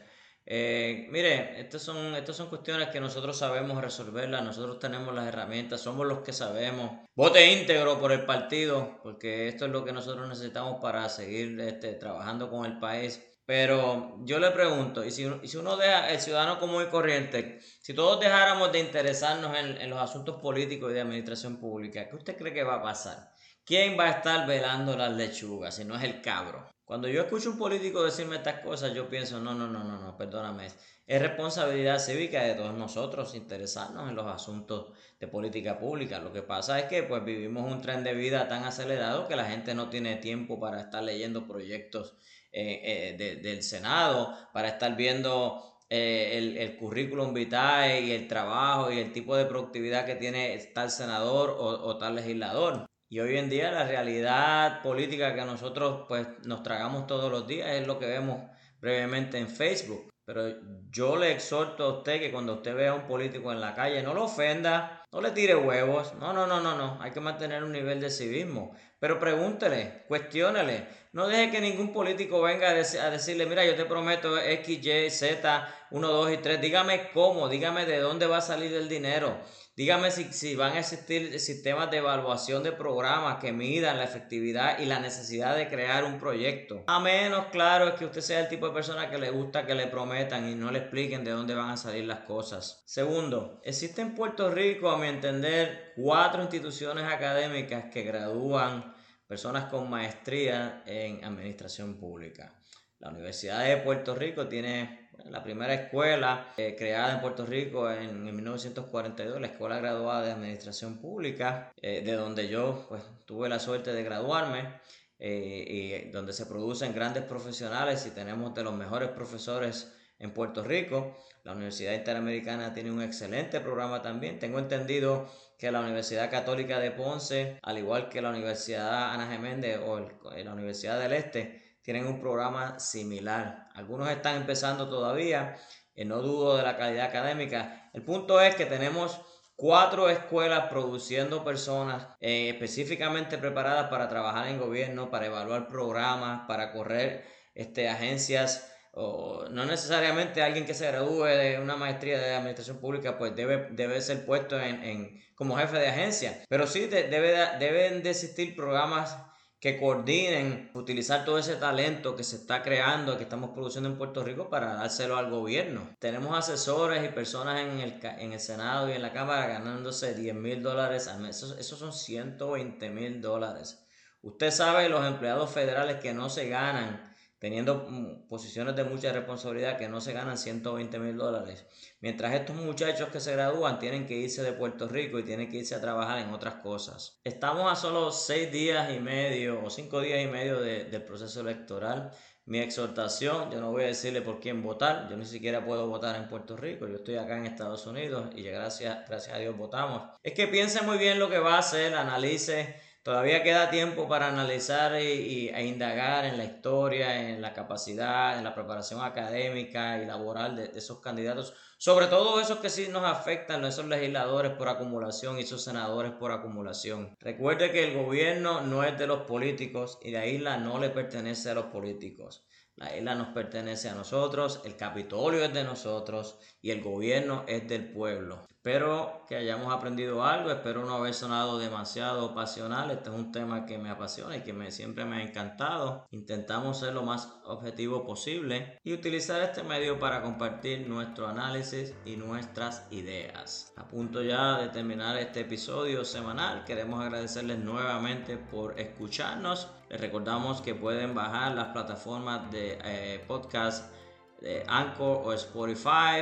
eh, 0.51 1.07
mire, 1.11 1.61
estas 1.61 1.83
son, 1.83 2.15
estas 2.15 2.35
son 2.35 2.49
cuestiones 2.49 2.87
que 2.87 2.99
nosotros 2.99 3.37
sabemos 3.37 3.79
resolverlas, 3.79 4.43
nosotros 4.43 4.79
tenemos 4.79 5.13
las 5.13 5.27
herramientas, 5.27 5.79
somos 5.79 6.07
los 6.07 6.21
que 6.21 6.33
sabemos. 6.33 6.91
Vote 7.15 7.53
íntegro 7.53 7.99
por 7.99 8.11
el 8.11 8.25
partido, 8.25 8.99
porque 9.03 9.47
esto 9.47 9.65
es 9.65 9.71
lo 9.71 9.85
que 9.85 9.93
nosotros 9.93 10.27
necesitamos 10.27 10.81
para 10.81 11.07
seguir 11.07 11.59
este, 11.61 11.93
trabajando 11.93 12.49
con 12.49 12.65
el 12.65 12.79
país. 12.79 13.23
Pero 13.45 14.17
yo 14.23 14.39
le 14.39 14.49
pregunto, 14.49 15.05
y 15.05 15.11
si, 15.11 15.25
uno 15.25 15.77
deja, 15.77 16.09
el 16.09 16.19
ciudadano 16.19 16.59
común 16.59 16.83
y 16.83 16.89
corriente, 16.89 17.59
si 17.81 17.93
todos 17.93 18.19
dejáramos 18.19 18.71
de 18.71 18.79
interesarnos 18.79 19.55
en, 19.55 19.79
en 19.79 19.89
los 19.91 19.99
asuntos 19.99 20.41
políticos 20.41 20.89
y 20.89 20.95
de 20.95 21.01
administración 21.01 21.57
pública, 21.57 22.09
¿qué 22.09 22.15
usted 22.15 22.35
cree 22.35 22.53
que 22.53 22.63
va 22.63 22.75
a 22.75 22.81
pasar? 22.81 23.31
¿Quién 23.69 23.99
va 23.99 24.05
a 24.05 24.09
estar 24.09 24.47
velando 24.47 24.97
las 24.97 25.15
lechugas 25.15 25.75
si 25.75 25.85
no 25.85 25.95
es 25.95 26.03
el 26.03 26.21
cabro? 26.21 26.67
Cuando 26.83 27.07
yo 27.07 27.21
escucho 27.21 27.51
un 27.51 27.59
político 27.59 28.03
decirme 28.03 28.37
estas 28.37 28.61
cosas, 28.61 28.95
yo 28.95 29.07
pienso, 29.07 29.39
no, 29.39 29.53
no, 29.53 29.67
no, 29.67 29.83
no, 29.83 29.99
no, 29.99 30.17
perdóname. 30.17 30.69
Es 31.05 31.21
responsabilidad 31.21 31.99
cívica 31.99 32.41
de 32.41 32.55
todos 32.55 32.73
nosotros 32.73 33.35
interesarnos 33.35 34.09
en 34.09 34.15
los 34.15 34.25
asuntos 34.25 34.97
de 35.19 35.27
política 35.27 35.77
pública. 35.77 36.17
Lo 36.17 36.33
que 36.33 36.41
pasa 36.41 36.79
es 36.79 36.85
que 36.85 37.03
pues 37.03 37.23
vivimos 37.23 37.71
un 37.71 37.79
tren 37.79 38.03
de 38.03 38.15
vida 38.15 38.47
tan 38.47 38.63
acelerado 38.63 39.27
que 39.27 39.35
la 39.35 39.45
gente 39.45 39.75
no 39.75 39.87
tiene 39.91 40.15
tiempo 40.15 40.59
para 40.59 40.81
estar 40.81 41.03
leyendo 41.03 41.45
proyectos 41.45 42.17
eh, 42.51 43.13
eh, 43.21 43.39
del 43.39 43.61
Senado, 43.61 44.35
para 44.51 44.69
estar 44.69 44.95
viendo 44.95 45.77
eh, 45.91 46.39
el, 46.39 46.57
el, 46.57 46.75
currículum 46.75 47.35
vitae 47.35 48.01
y 48.01 48.11
el 48.13 48.27
trabajo 48.27 48.91
y 48.91 48.97
el 48.97 49.13
tipo 49.13 49.35
de 49.35 49.45
productividad 49.45 50.07
que 50.07 50.15
tiene 50.15 50.57
tal 50.73 50.89
senador 50.89 51.51
o, 51.51 51.65
o 51.67 51.97
tal 51.99 52.15
legislador. 52.15 52.89
Y 53.11 53.19
hoy 53.19 53.37
en 53.37 53.49
día 53.49 53.71
la 53.71 53.87
realidad 53.87 54.83
política 54.83 55.33
que 55.33 55.43
nosotros 55.43 56.05
pues 56.07 56.27
nos 56.45 56.61
tragamos 56.61 57.07
todos 57.07 57.31
los 57.31 57.47
días 57.47 57.69
es 57.71 57.87
lo 57.87 57.97
que 57.97 58.05
vemos 58.05 58.43
brevemente 58.79 59.39
en 59.39 59.49
Facebook. 59.49 60.11
Pero 60.25 60.43
yo 60.91 61.15
le 61.15 61.31
exhorto 61.31 61.85
a 61.85 61.97
usted 61.97 62.19
que 62.19 62.31
cuando 62.31 62.53
usted 62.53 62.75
vea 62.75 62.91
a 62.91 62.93
un 62.93 63.07
político 63.07 63.51
en 63.51 63.59
la 63.59 63.73
calle 63.73 64.03
no 64.03 64.13
lo 64.13 64.25
ofenda, 64.25 65.03
no 65.11 65.21
le 65.21 65.31
tire 65.31 65.55
huevos. 65.55 66.13
No, 66.19 66.33
no, 66.33 66.45
no, 66.45 66.61
no, 66.61 66.77
no. 66.77 67.01
Hay 67.01 67.09
que 67.09 67.19
mantener 67.19 67.63
un 67.63 67.71
nivel 67.71 67.99
de 67.99 68.11
civismo. 68.11 68.75
Pero 68.99 69.17
pregúntele, 69.17 70.03
cuestiónele. 70.07 70.87
No 71.11 71.27
deje 71.27 71.49
que 71.49 71.59
ningún 71.59 71.91
político 71.91 72.39
venga 72.39 72.69
a, 72.69 72.73
decirle, 72.75 73.47
mira, 73.47 73.65
yo 73.65 73.75
te 73.75 73.85
prometo 73.85 74.37
X, 74.37 74.85
Y, 74.85 75.09
Z, 75.09 75.75
1, 75.89 76.07
2 76.07 76.33
y 76.33 76.37
3. 76.37 76.61
Dígame 76.61 77.09
cómo, 77.11 77.49
dígame 77.49 77.87
de 77.87 77.97
dónde 77.97 78.27
va 78.27 78.37
a 78.37 78.41
salir 78.41 78.71
el 78.73 78.87
dinero. 78.87 79.35
Dígame 79.75 80.11
si, 80.11 80.25
si, 80.25 80.55
van 80.55 80.73
a 80.73 80.79
existir 80.81 81.39
sistemas 81.39 81.89
de 81.89 81.97
evaluación 81.97 82.61
de 82.61 82.73
programas 82.73 83.39
que 83.39 83.51
midan 83.51 83.97
la 83.97 84.03
efectividad 84.03 84.77
y 84.77 84.85
la 84.85 84.99
necesidad 84.99 85.55
de 85.55 85.67
crear 85.67 86.03
un 86.03 86.19
proyecto. 86.19 86.83
A 86.85 86.99
menos, 86.99 87.47
claro, 87.47 87.87
es 87.87 87.93
que 87.95 88.05
usted 88.05 88.21
sea 88.21 88.41
el 88.41 88.49
tipo 88.49 88.67
de 88.67 88.73
persona 88.73 89.09
que 89.09 89.17
le 89.17 89.31
gusta 89.31 89.65
que 89.65 89.73
le 89.73 89.87
prometan 89.87 90.47
y 90.47 90.53
no 90.53 90.69
le 90.69 90.79
expliquen 90.79 91.23
de 91.23 91.31
dónde 91.31 91.55
van 91.55 91.71
a 91.71 91.77
salir 91.77 92.05
las 92.05 92.19
cosas. 92.19 92.83
Segundo, 92.85 93.61
existe 93.63 94.01
en 94.01 94.13
Puerto 94.13 94.51
Rico, 94.51 94.91
a 94.91 94.97
mi 94.99 95.07
entender, 95.07 95.93
cuatro 95.95 96.43
instituciones 96.43 97.05
académicas 97.05 97.85
que 97.91 98.03
gradúan 98.03 98.98
personas 99.29 99.65
con 99.65 99.87
maestría 99.87 100.81
en 100.87 101.23
administración 101.23 101.99
pública. 101.99 102.59
La 102.97 103.09
Universidad 103.11 103.63
de 103.63 103.77
Puerto 103.77 104.15
Rico 104.15 104.47
tiene 104.47 105.11
la 105.25 105.43
primera 105.43 105.71
escuela 105.71 106.51
eh, 106.57 106.75
creada 106.75 107.13
en 107.13 107.21
Puerto 107.21 107.45
Rico 107.45 107.91
en, 107.91 108.23
1942, 108.23 109.39
la 109.39 109.45
Escuela 109.45 109.77
Graduada 109.77 110.23
de 110.23 110.31
Administración 110.31 110.97
Pública, 110.97 111.71
eh, 111.79 112.01
de 112.01 112.13
donde 112.13 112.47
yo 112.47 112.87
pues, 112.89 113.03
tuve 113.27 113.47
la 113.49 113.59
suerte 113.59 113.93
de 113.93 114.03
graduarme. 114.03 114.81
Eh, 115.21 116.05
y 116.07 116.11
donde 116.11 116.31
se 116.31 116.45
producen 116.45 116.95
grandes 116.95 117.25
profesionales 117.25 118.05
y 118.05 118.11
tenemos 118.11 118.55
de 118.55 118.63
los 118.63 118.73
mejores 118.73 119.09
profesores 119.09 119.91
en 120.19 120.31
Puerto 120.31 120.63
Rico. 120.63 121.15
La 121.43 121.53
Universidad 121.53 121.93
Interamericana 121.93 122.73
tiene 122.73 122.91
un 122.91 123.01
excelente 123.01 123.59
programa 123.59 124.01
también. 124.01 124.37
Tengo 124.39 124.59
entendido 124.59 125.27
que 125.57 125.71
la 125.71 125.79
Universidad 125.79 126.29
Católica 126.29 126.79
de 126.79 126.91
Ponce, 126.91 127.57
al 127.63 127.77
igual 127.77 128.09
que 128.09 128.21
la 128.21 128.29
Universidad 128.29 129.13
Ana 129.13 129.27
Geméndez 129.27 129.79
o 129.83 129.99
la 129.99 130.53
Universidad 130.53 130.99
del 130.99 131.13
Este, 131.13 131.77
tienen 131.81 132.05
un 132.05 132.19
programa 132.19 132.79
similar. 132.79 133.69
Algunos 133.73 134.09
están 134.09 134.35
empezando 134.35 134.89
todavía, 134.89 135.55
y 135.95 136.05
no 136.05 136.21
dudo 136.21 136.55
de 136.55 136.63
la 136.63 136.77
calidad 136.77 137.07
académica. 137.07 137.89
El 137.93 138.03
punto 138.03 138.39
es 138.39 138.55
que 138.55 138.65
tenemos 138.65 139.19
cuatro 139.57 140.09
escuelas 140.09 140.69
produciendo 140.69 141.43
personas 141.43 142.07
eh, 142.21 142.49
específicamente 142.49 143.37
preparadas 143.37 143.89
para 143.89 144.07
trabajar 144.07 144.47
en 144.47 144.59
gobierno, 144.59 145.11
para 145.11 145.25
evaluar 145.25 145.67
programas, 145.67 146.47
para 146.47 146.71
correr 146.71 147.25
este, 147.53 147.89
agencias. 147.89 148.71
O 149.01 149.47
no 149.49 149.65
necesariamente 149.65 150.41
alguien 150.41 150.65
que 150.65 150.73
se 150.73 150.87
gradúe 150.87 151.23
de 151.23 151.59
una 151.59 151.77
maestría 151.77 152.19
de 152.19 152.35
administración 152.35 152.79
pública 152.79 153.17
pues 153.17 153.33
debe, 153.33 153.69
debe 153.71 154.01
ser 154.01 154.25
puesto 154.25 154.59
en, 154.59 155.23
como 155.35 155.55
jefe 155.55 155.77
de 155.77 155.87
agencia. 155.87 156.43
Pero 156.49 156.67
sí 156.67 156.87
debe, 156.87 157.33
deben 157.59 158.03
de 158.03 158.09
existir 158.09 158.57
programas 158.57 159.15
que 159.59 159.77
coordinen 159.77 160.69
utilizar 160.73 161.23
todo 161.23 161.37
ese 161.37 161.55
talento 161.55 162.15
que 162.15 162.23
se 162.23 162.37
está 162.37 162.61
creando, 162.61 163.17
que 163.17 163.23
estamos 163.23 163.51
produciendo 163.51 163.89
en 163.89 163.97
Puerto 163.97 164.23
Rico 164.23 164.49
para 164.49 164.73
dárselo 164.73 165.17
al 165.17 165.29
gobierno. 165.29 165.95
Tenemos 165.99 166.37
asesores 166.37 167.03
y 167.03 167.13
personas 167.13 167.61
en 167.61 167.79
el, 167.79 167.99
en 168.03 168.33
el 168.33 168.39
Senado 168.39 168.89
y 168.89 168.93
en 168.93 169.01
la 169.01 169.13
Cámara 169.13 169.47
ganándose 169.47 170.13
10 170.13 170.35
mil 170.35 170.63
dólares 170.63 171.07
al 171.07 171.19
mes. 171.19 171.41
Esos, 171.57 171.79
son 171.79 171.91
120 171.91 172.89
mil 172.89 173.21
dólares. 173.21 173.85
Usted 174.21 174.51
sabe 174.51 174.89
los 174.89 175.05
empleados 175.05 175.51
federales 175.51 175.97
que 175.97 176.13
no 176.13 176.29
se 176.29 176.47
ganan 176.49 177.08
teniendo 177.39 177.87
mm, 177.89 178.27
posiciones 178.27 178.75
de 178.75 178.83
mucha 178.83 179.11
responsabilidad 179.11 179.77
que 179.77 179.87
no 179.87 180.01
se 180.01 180.13
ganan 180.13 180.37
120 180.37 180.99
mil 180.99 181.17
dólares. 181.17 181.65
Mientras 182.01 182.33
estos 182.33 182.55
muchachos 182.57 183.09
que 183.09 183.21
se 183.21 183.33
gradúan 183.33 183.79
tienen 183.79 184.05
que 184.05 184.15
irse 184.15 184.43
de 184.43 184.53
Puerto 184.53 184.87
Rico 184.87 185.17
y 185.17 185.23
tienen 185.23 185.49
que 185.49 185.57
irse 185.57 185.75
a 185.75 185.81
trabajar 185.81 186.19
en 186.19 186.33
otras 186.33 186.55
cosas. 186.55 187.19
Estamos 187.23 187.71
a 187.71 187.75
solo 187.75 188.11
seis 188.11 188.51
días 188.51 188.93
y 188.93 188.99
medio 188.99 189.63
o 189.63 189.69
cinco 189.69 190.01
días 190.01 190.21
y 190.23 190.27
medio 190.27 190.59
del 190.59 191.03
proceso 191.03 191.41
electoral. 191.41 192.11
Mi 192.45 192.59
exhortación, 192.59 193.51
yo 193.51 193.61
no 193.61 193.71
voy 193.71 193.83
a 193.83 193.87
decirle 193.87 194.23
por 194.23 194.39
quién 194.39 194.63
votar, 194.63 195.07
yo 195.07 195.15
ni 195.15 195.25
siquiera 195.25 195.63
puedo 195.63 195.87
votar 195.87 196.15
en 196.15 196.27
Puerto 196.27 196.57
Rico, 196.57 196.87
yo 196.87 196.95
estoy 196.95 197.15
acá 197.17 197.37
en 197.37 197.45
Estados 197.45 197.85
Unidos 197.85 198.31
y 198.35 198.41
gracias, 198.41 199.07
gracias 199.07 199.35
a 199.35 199.37
Dios 199.37 199.55
votamos. 199.55 200.01
Es 200.23 200.33
que 200.33 200.47
piense 200.47 200.81
muy 200.81 200.97
bien 200.97 201.19
lo 201.19 201.29
que 201.29 201.37
va 201.37 201.57
a 201.57 201.59
hacer, 201.59 201.93
analice 201.93 202.75
Todavía 203.01 203.43
queda 203.43 203.69
tiempo 203.69 204.09
para 204.09 204.27
analizar 204.27 205.01
y, 205.01 205.49
e 205.49 205.65
indagar 205.65 206.25
en 206.25 206.37
la 206.37 206.43
historia, 206.43 207.29
en 207.29 207.41
la 207.41 207.53
capacidad, 207.53 208.37
en 208.37 208.43
la 208.43 208.53
preparación 208.53 209.01
académica 209.01 210.01
y 210.01 210.05
laboral 210.05 210.57
de, 210.57 210.71
esos 210.75 210.99
candidatos, 210.99 211.53
sobre 211.77 212.07
todo 212.07 212.41
esos 212.41 212.59
que 212.59 212.69
sí 212.69 212.89
nos 212.89 213.05
afectan, 213.05 213.63
esos 213.63 213.85
legisladores 213.85 214.51
por 214.51 214.67
acumulación 214.67 215.37
y 215.37 215.43
esos 215.43 215.63
senadores 215.63 216.11
por 216.11 216.33
acumulación. 216.33 217.15
Recuerde 217.19 217.71
que 217.71 217.85
el 217.85 217.97
gobierno 217.97 218.61
no 218.61 218.83
es 218.83 218.97
de 218.99 219.07
los 219.07 219.21
políticos 219.21 219.97
y 220.01 220.11
la 220.11 220.25
isla 220.25 220.57
no 220.57 220.77
le 220.77 220.89
pertenece 220.89 221.49
a 221.49 221.53
los 221.53 221.65
políticos. 221.67 222.45
La 222.79 222.95
isla 222.95 223.13
nos 223.13 223.27
pertenece 223.27 223.89
a 223.89 223.93
nosotros, 223.93 224.61
el 224.63 224.77
Capitolio 224.77 225.43
es 225.43 225.53
de 225.53 225.65
nosotros 225.65 226.39
y 226.61 226.71
el 226.71 226.81
gobierno 226.81 227.43
es 227.45 227.67
del 227.67 227.91
pueblo. 227.91 228.47
Espero 228.47 229.25
que 229.27 229.35
hayamos 229.35 229.73
aprendido 229.73 230.23
algo, 230.23 230.49
espero 230.49 230.85
no 230.85 230.95
haber 230.95 231.13
sonado 231.13 231.59
demasiado 231.59 232.33
pasional. 232.33 232.89
Este 232.91 233.09
es 233.09 233.15
un 233.15 233.33
tema 233.33 233.65
que 233.65 233.77
me 233.77 233.89
apasiona 233.89 234.37
y 234.37 234.43
que 234.43 234.53
me, 234.53 234.71
siempre 234.71 235.03
me 235.03 235.17
ha 235.17 235.23
encantado. 235.23 236.07
Intentamos 236.11 236.79
ser 236.79 236.93
lo 236.93 237.03
más 237.03 237.33
objetivo 237.43 238.05
posible 238.05 238.77
y 238.83 238.93
utilizar 238.93 239.41
este 239.41 239.63
medio 239.63 239.99
para 239.99 240.21
compartir 240.21 240.87
nuestro 240.87 241.27
análisis 241.27 241.93
y 242.05 242.15
nuestras 242.15 242.87
ideas. 242.91 243.73
A 243.75 243.87
punto 243.87 244.21
ya 244.23 244.57
de 244.57 244.69
terminar 244.69 245.17
este 245.17 245.41
episodio 245.41 246.05
semanal, 246.05 246.63
queremos 246.63 247.01
agradecerles 247.01 247.59
nuevamente 247.59 248.37
por 248.37 248.79
escucharnos. 248.79 249.67
Les 249.89 249.99
recordamos 249.99 250.61
que 250.61 250.75
pueden 250.75 251.15
bajar 251.15 251.55
las 251.55 251.69
plataformas 251.69 252.51
de 252.51 252.77
eh, 252.83 253.23
podcast 253.27 253.91
de 254.39 254.63
Anchor 254.67 255.21
o 255.25 255.33
Spotify 255.33 256.21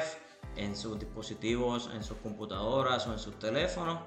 en 0.56 0.76
sus 0.76 0.98
dispositivos, 0.98 1.90
en 1.94 2.04
sus 2.04 2.18
computadoras 2.18 3.06
o 3.08 3.14
en 3.14 3.20
sus 3.20 3.38
teléfonos. 3.38 4.00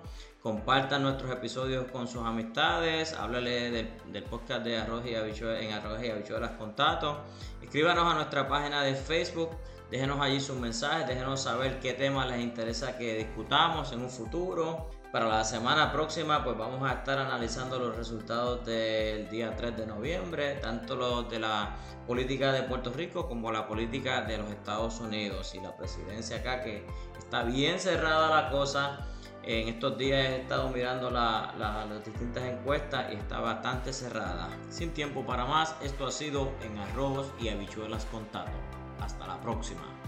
Compartan 0.42 1.03
nuestros 1.03 1.31
episodios 1.31 1.90
con 1.92 2.09
sus 2.09 2.23
amistades. 2.23 3.12
Háblale 3.12 3.70
del, 3.70 4.25
podcast 4.25 4.64
de 4.64 4.79
Arroz 4.79 5.05
y 5.05 5.14
en 5.14 5.73
Arroz 5.73 6.03
y 6.03 6.09
Habichuelas 6.09 6.53
Contato. 6.53 7.20
Escríbanos 7.62 8.11
a 8.11 8.14
nuestra 8.14 8.49
página 8.49 8.83
de 8.83 8.94
Facebook. 8.94 9.51
Déjenos 9.90 10.20
allí 10.20 10.40
sus 10.40 10.57
mensajes. 10.57 11.07
Déjenos 11.07 11.42
saber 11.42 11.79
qué 11.81 11.92
temas 11.92 12.27
les 12.29 12.40
interesa 12.40 12.96
que 12.96 13.18
discutamos 13.18 13.92
en 13.92 14.01
un 14.01 14.09
futuro. 14.09 14.88
Para 15.12 15.27
la 15.27 15.42
semana 15.42 15.90
próxima 15.90 16.44
pues 16.44 16.57
vamos 16.57 16.88
a 16.88 16.94
estar 16.94 17.18
analizando 17.18 17.81
los 17.81 17.96
resultados 17.96 18.64
del 18.64 19.29
día 19.29 19.57
3 19.57 19.77
de 19.77 19.87
noviembre, 19.87 20.55
tanto 20.62 20.94
los 20.94 21.29
de 21.29 21.40
la 21.40 21.77
política 22.07 22.53
de 22.53 22.62
Puerto 22.62 22.92
Rico 22.92 23.27
como 23.27 23.51
la 23.51 23.66
política 23.66 24.23
de 24.23 24.38
los 24.38 24.49
Estados 24.51 25.01
Unidos 25.01 25.53
y 25.57 25.61
la 25.61 25.77
presidencia 25.77 26.37
acá 26.37 26.62
que 26.62 26.87
está 27.18 27.42
bien 27.42 27.81
cerrada 27.81 28.42
la 28.42 28.51
cosa. 28.51 29.01
En 29.42 29.68
estos 29.68 29.99
días 29.99 30.29
he 30.29 30.42
estado 30.42 30.68
mirando 30.68 31.11
las 31.11 32.05
distintas 32.05 32.44
encuestas 32.44 33.12
y 33.12 33.16
está 33.16 33.40
bastante 33.40 33.92
cerrada. 33.92 34.49
Sin 34.68 34.92
tiempo 34.92 35.27
para 35.27 35.44
más, 35.44 35.75
esto 35.83 36.07
ha 36.07 36.12
sido 36.12 36.53
en 36.62 36.79
arroz 36.79 37.33
y 37.40 37.49
habichuelas 37.49 38.05
con 38.05 38.27
Tato. 38.27 38.53
Hasta 39.01 39.27
la 39.27 39.40
próxima. 39.40 39.99